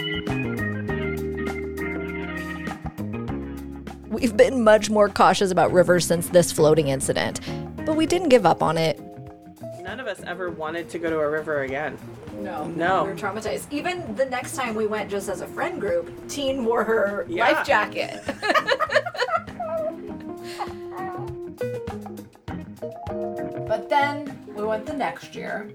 We've 4.09 4.35
been 4.35 4.63
much 4.63 4.89
more 4.89 5.09
cautious 5.09 5.51
about 5.51 5.71
rivers 5.71 6.05
since 6.05 6.29
this 6.29 6.51
floating 6.51 6.87
incident, 6.87 7.41
but 7.85 7.95
we 7.95 8.05
didn't 8.05 8.29
give 8.29 8.45
up 8.45 8.63
on 8.63 8.77
it. 8.77 8.99
None 9.83 9.99
of 9.99 10.07
us 10.07 10.21
ever 10.25 10.49
wanted 10.49 10.89
to 10.89 10.99
go 10.99 11.09
to 11.09 11.19
a 11.19 11.29
river 11.29 11.61
again. 11.63 11.97
No, 12.39 12.65
No. 12.65 13.03
we 13.03 13.11
were 13.11 13.15
traumatized. 13.15 13.65
Even 13.71 14.15
the 14.15 14.25
next 14.25 14.55
time 14.55 14.75
we 14.75 14.87
went 14.87 15.09
just 15.09 15.29
as 15.29 15.41
a 15.41 15.47
friend 15.47 15.79
group, 15.79 16.11
Teen 16.27 16.65
wore 16.65 16.83
her 16.83 17.25
Yeah. 17.29 17.51
life 17.51 17.65
jacket. 17.67 18.21
but 23.67 23.89
then 23.89 24.34
we 24.55 24.63
went 24.63 24.85
the 24.85 24.93
next 24.93 25.35
year, 25.35 25.69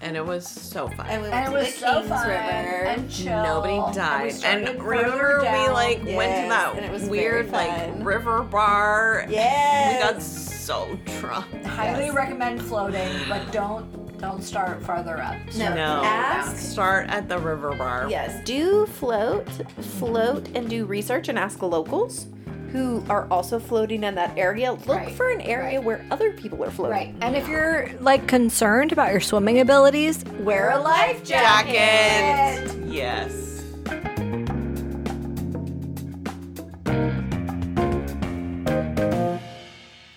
And 0.00 0.16
it 0.16 0.24
was 0.24 0.46
so 0.46 0.88
fun. 0.88 1.06
And 1.08 1.22
we 1.22 1.28
and 1.30 1.52
went 1.52 1.66
it 1.66 1.66
was 1.66 1.74
the 1.74 1.80
so 1.80 1.94
Kings 2.00 2.08
fun 2.08 2.28
River. 2.28 2.40
and 2.42 3.10
chill. 3.10 3.42
Nobody 3.42 3.74
and 3.74 3.86
we 3.86 3.92
died. 3.94 4.32
started 4.32 4.68
And, 4.68 4.78
further 4.78 4.88
remember, 4.88 5.38
we 5.38 5.44
down. 5.44 5.72
like 5.72 5.98
went 5.98 6.06
to 6.08 6.12
Yes, 6.14 6.48
that 6.50 6.74
and 6.76 6.84
it 6.84 6.90
was 6.92 7.04
weird 7.08 7.50
like 7.52 7.92
river 8.04 8.42
bar. 8.42 9.26
Yes. 9.30 9.94
We 9.94 10.12
got 10.12 10.22
so 10.22 10.98
drunk. 11.20 11.64
highly 11.64 12.10
recommend 12.10 12.60
floating, 12.62 13.10
but 13.28 13.50
don't 13.52 14.02
don't 14.18 14.42
start 14.42 14.82
farther 14.82 15.20
up. 15.20 15.36
No. 15.56 15.74
No. 15.74 16.00
Ask- 16.04 16.56
Start 16.56 17.08
at 17.10 17.28
the 17.28 17.38
river 17.38 17.74
bar. 17.74 18.06
Yes, 18.08 18.42
do 18.44 18.86
float, 18.86 19.46
float, 19.98 20.48
and 20.54 20.68
do 20.70 20.86
research 20.86 21.28
and 21.28 21.38
ask 21.38 21.60
locals 21.62 22.26
who 22.74 23.04
are 23.08 23.28
also 23.30 23.60
floating 23.60 24.02
in 24.02 24.16
that 24.16 24.36
area. 24.36 24.72
Look 24.72 24.88
Right, 24.88 25.14
for 25.14 25.30
an 25.30 25.40
area 25.42 25.78
right. 25.78 25.84
where 25.84 26.04
other 26.10 26.32
people 26.32 26.64
are 26.64 26.72
floating. 26.72 26.92
Right. 26.92 27.14
And 27.20 27.36
if 27.36 27.46
you're 27.46 27.88
like 28.00 28.26
concerned 28.26 28.90
about 28.90 29.12
your 29.12 29.20
swimming 29.20 29.60
abilities, 29.60 30.24
wear 30.40 30.70
a 30.72 30.80
life 30.80 31.22
jacket. 31.22 32.66
Jacket. 32.66 32.86
Yes. 32.88 33.62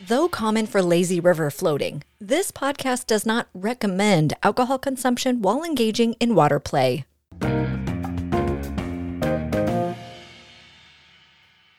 Though 0.07 0.29
common 0.29 0.67
for 0.67 0.81
lazy 0.81 1.19
river 1.19 1.51
floating, 1.51 2.03
this 2.19 2.51
podcast 2.51 3.07
does 3.07 3.25
not 3.25 3.47
recommend 3.53 4.33
alcohol 4.41 4.79
consumption 4.79 5.41
while 5.41 5.63
engaging 5.63 6.13
in 6.13 6.33
water 6.33 6.59
play. 6.59 7.05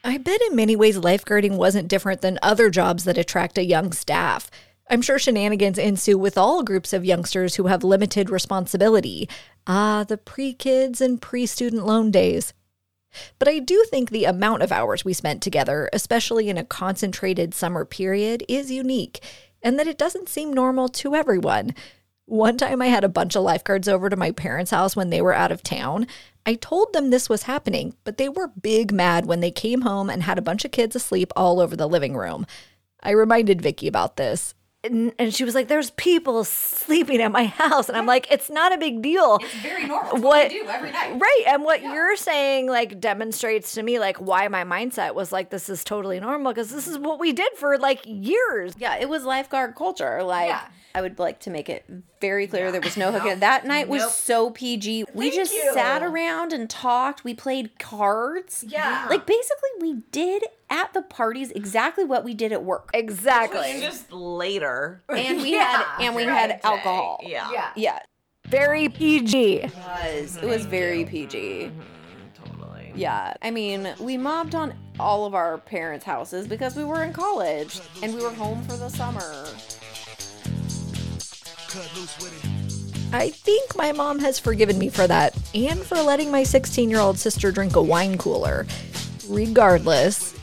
I 0.09 0.17
bet 0.17 0.41
in 0.49 0.57
many 0.57 0.75
ways 0.75 0.97
lifeguarding 0.97 1.59
wasn't 1.59 1.87
different 1.87 2.23
than 2.23 2.39
other 2.41 2.71
jobs 2.71 3.05
that 3.05 3.19
attract 3.19 3.59
a 3.59 3.63
young 3.63 3.93
staff. 3.93 4.51
I'm 4.89 5.03
sure 5.03 5.19
shenanigans 5.19 5.77
ensue 5.77 6.17
with 6.17 6.39
all 6.39 6.63
groups 6.63 6.95
of 6.95 7.05
youngsters 7.05 7.57
who 7.57 7.67
have 7.67 7.85
limited 7.85 8.31
responsibility. 8.31 9.29
Ah, 9.67 10.07
the 10.09 10.17
pre 10.17 10.55
kids 10.55 11.03
and 11.03 11.21
pre 11.21 11.45
student 11.45 11.85
loan 11.85 12.11
days. 12.11 12.55
But 13.39 13.49
I 13.49 13.59
do 13.59 13.85
think 13.91 14.09
the 14.09 14.25
amount 14.25 14.63
of 14.63 14.73
hours 14.73 15.05
we 15.05 15.13
spent 15.13 15.43
together, 15.43 15.91
especially 15.93 16.49
in 16.49 16.57
a 16.57 16.65
concentrated 16.65 17.53
summer 17.53 17.85
period, 17.85 18.45
is 18.49 18.71
unique, 18.71 19.23
and 19.63 19.79
that 19.79 19.89
it 19.89 19.99
doesn't 19.99 20.31
seem 20.31 20.55
normal 20.55 20.89
to 20.89 21.15
everyone. 21.15 21.75
One 22.25 22.57
time 22.57 22.81
I 22.81 22.87
had 22.87 23.05
a 23.05 23.11
bunch 23.11 23.37
of 23.37 23.43
lifeguards 23.43 23.89
over 23.89 24.09
to 24.09 24.17
my 24.17 24.31
parents' 24.31 24.71
house 24.71 24.97
when 24.97 25.11
they 25.11 25.21
were 25.21 25.35
out 25.35 25.53
of 25.53 25.63
town. 25.63 26.07
I 26.49 26.55
told 26.55 26.93
them 26.95 27.11
this 27.11 27.29
was 27.29 27.43
happening, 27.43 27.95
but 28.05 28.17
they 28.17 28.29
were 28.31 28.49
big 28.49 28.91
mad 28.91 29.27
when 29.27 29.41
they 29.41 29.51
came 29.51 29.83
home 29.83 30.09
and 30.09 30.23
had 30.23 30.39
a 30.39 30.43
bunch 30.43 30.65
of 30.65 30.71
kids 30.73 30.97
asleep 30.97 31.31
all 31.37 31.61
over 31.61 31.77
the 31.77 31.87
living 31.87 32.17
room. 32.17 32.47
I 33.03 33.11
reminded 33.11 33.61
Vicky 33.61 33.87
about 33.87 34.17
this. 34.17 34.55
and, 34.83 35.13
and 35.19 35.35
she 35.35 35.45
was 35.45 35.55
like, 35.55 35.69
"There's 35.69 35.91
people 35.91 36.45
sleeping 36.45 37.21
at 37.21 37.33
my 37.33 37.45
house," 37.47 37.89
and 37.89 37.99
I'm 37.99 38.07
like, 38.07 38.31
"It's 38.31 38.49
not 38.49 38.73
a 38.73 38.79
big 38.79 39.03
deal. 39.03 39.39
It's 39.43 39.55
very 39.57 39.87
normal. 39.87 40.13
What- 40.13 40.23
what 40.23 40.51
do 40.51 40.65
every 40.69 40.91
night. 40.93 41.21
Right. 41.21 41.45
And 41.49 41.65
what 41.65 41.83
you're 41.83 42.17
saying 42.17 42.69
like 42.69 42.99
demonstrates 43.01 43.75
to 43.75 43.83
me 43.83 43.99
like 43.99 44.17
why 44.19 44.49
my 44.49 44.65
mindset 44.65 45.15
was 45.15 45.33
like 45.33 45.51
this 45.51 45.69
is 45.69 45.85
totally 45.85 46.19
normal 46.21 46.53
because 46.53 46.71
this 46.71 46.87
is 46.89 46.97
what 46.97 47.19
we 47.21 47.33
did 47.33 47.53
for 47.57 47.77
like 47.77 48.01
years. 48.07 48.73
Yeah, 48.79 48.97
it 48.97 49.09
was 49.09 49.25
lifeguard 49.25 49.75
culture. 49.75 50.23
Like 50.23 50.49
Yeah. 50.49 50.67
I 50.95 51.03
would 51.03 51.19
like 51.19 51.41
to 51.41 51.51
make 51.51 51.69
it 51.69 51.85
very 52.21 52.47
clear 52.47 52.71
there 52.73 52.81
was 52.81 52.97
no 52.97 53.13
hooking. 53.13 53.41
That 53.41 53.67
night 53.67 53.89
was 53.89 54.03
Nope. 54.03 54.11
so 54.13 54.51
PG. 54.51 55.05
We 55.15 55.27
Thank 55.31 55.35
just 55.35 55.53
you. 55.53 55.71
sat 55.75 56.03
around 56.03 56.53
and 56.53 56.69
talked. 56.69 57.25
We 57.25 57.35
played 57.35 57.79
cards. 57.79 58.65
Yeah. 58.67 59.07
Like 59.09 59.27
basically 59.27 59.71
we 59.81 59.95
did 60.11 60.45
at 60.71 60.93
the 60.95 61.03
parties 61.03 61.51
exactly 61.53 62.05
what 62.05 62.25
we 62.25 62.35
did 62.35 62.53
at 62.53 62.65
work. 62.65 62.91
Exactly. 62.95 63.81
Just 63.81 64.13
later. 64.13 65.03
And 65.09 65.41
we 65.43 65.53
Yeah. 65.55 65.83
had 65.85 66.07
and 66.07 66.15
we 66.17 66.25
had 66.25 66.61
alcohol. 66.65 67.21
Yeah. 67.23 67.51
Yeah. 67.53 67.71
Yeah. 67.77 67.99
Very 68.47 68.89
PG. 68.89 69.57
It 69.63 69.75
was. 69.77 70.37
It 70.39 70.47
was 70.47 70.65
very 70.67 71.05
PG. 71.05 71.39
Mm-hmm. 71.71 71.81
Totally. 72.45 72.93
Yeah. 72.95 73.35
I 73.43 73.51
mean, 73.51 73.95
we 74.01 74.17
mobbed 74.17 74.55
on 74.55 74.75
all 74.99 75.27
of 75.27 75.35
our 75.35 75.59
parents' 75.59 76.05
houses 76.05 76.47
because 76.49 76.75
we 76.75 76.83
were 76.85 77.03
in 77.05 77.13
college 77.13 77.81
and 78.03 78.15
we 78.15 78.23
were 78.23 78.31
home 78.31 78.63
for 78.65 78.77
the 78.77 78.89
summer. 78.89 79.47
I 83.13 83.31
think 83.31 83.77
my 83.77 83.93
mom 83.93 84.19
has 84.19 84.39
forgiven 84.39 84.79
me 84.79 84.89
for 84.91 85.07
that 85.07 85.37
and 85.55 85.81
for 85.81 85.97
letting 85.97 86.31
my 86.31 86.43
16 86.43 86.91
year 86.91 86.99
old 86.99 87.19
sister 87.19 87.51
drink 87.51 87.77
a 87.77 87.83
wine 87.83 88.19
cooler. 88.19 88.67
Regardless, 89.29 90.35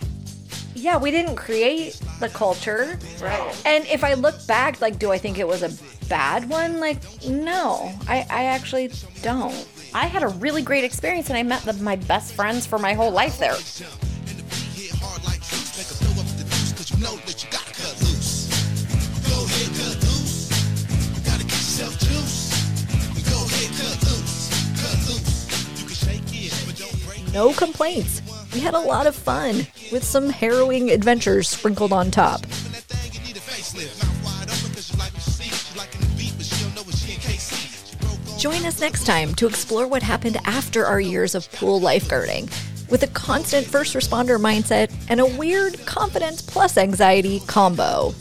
yeah, 0.75 0.97
we 0.97 1.09
didn't 1.09 1.35
create 1.35 1.99
the 2.19 2.29
culture. 2.29 2.99
Right. 3.21 3.61
And 3.65 3.85
if 3.87 4.03
I 4.03 4.13
look 4.13 4.45
back, 4.45 4.81
like, 4.81 4.99
do 4.99 5.11
I 5.11 5.17
think 5.17 5.39
it 5.39 5.47
was 5.47 5.63
a 5.63 5.71
bad 6.07 6.47
one? 6.47 6.79
Like, 6.79 7.01
no, 7.27 7.91
I, 8.07 8.25
I 8.29 8.43
actually 8.45 8.91
don't. 9.21 9.67
I 9.93 10.05
had 10.05 10.21
a 10.21 10.27
really 10.27 10.61
great 10.61 10.83
experience 10.83 11.29
and 11.29 11.37
I 11.37 11.43
met 11.43 11.63
the, 11.63 11.73
my 11.73 11.95
best 11.95 12.33
friends 12.33 12.65
for 12.67 12.77
my 12.77 12.93
whole 12.93 13.11
life 13.11 13.39
there. 13.39 13.55
No 27.35 27.51
complaints. 27.51 28.21
We 28.53 28.61
had 28.61 28.75
a 28.75 28.79
lot 28.79 29.07
of 29.07 29.13
fun 29.13 29.67
with 29.91 30.05
some 30.05 30.29
harrowing 30.29 30.89
adventures 30.89 31.49
sprinkled 31.49 31.91
on 31.91 32.09
top. 32.09 32.39
Join 38.39 38.65
us 38.65 38.79
next 38.79 39.05
time 39.05 39.35
to 39.35 39.47
explore 39.47 39.85
what 39.85 40.01
happened 40.01 40.37
after 40.45 40.85
our 40.85 41.01
years 41.01 41.35
of 41.35 41.51
pool 41.51 41.81
lifeguarding 41.81 42.49
with 42.89 43.03
a 43.03 43.07
constant 43.07 43.67
first 43.67 43.95
responder 43.95 44.39
mindset 44.39 44.89
and 45.09 45.19
a 45.19 45.25
weird 45.25 45.85
confidence 45.85 46.41
plus 46.41 46.77
anxiety 46.77 47.41
combo. 47.47 48.13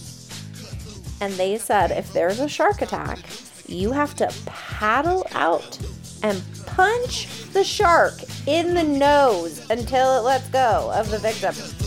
And 1.20 1.32
they 1.34 1.56
said 1.58 1.92
if 1.92 2.12
there's 2.12 2.40
a 2.40 2.48
shark 2.48 2.82
attack, 2.82 3.20
you 3.68 3.92
have 3.92 4.16
to 4.16 4.34
paddle 4.46 5.24
out 5.34 5.78
and 6.24 6.42
punch 6.66 7.28
the 7.52 7.62
shark 7.62 8.14
in 8.46 8.74
the 8.74 8.84
nose 8.84 9.64
until 9.70 10.18
it 10.18 10.22
lets 10.22 10.48
go 10.50 10.92
of 10.94 11.10
the 11.10 11.18
victim. 11.18 11.83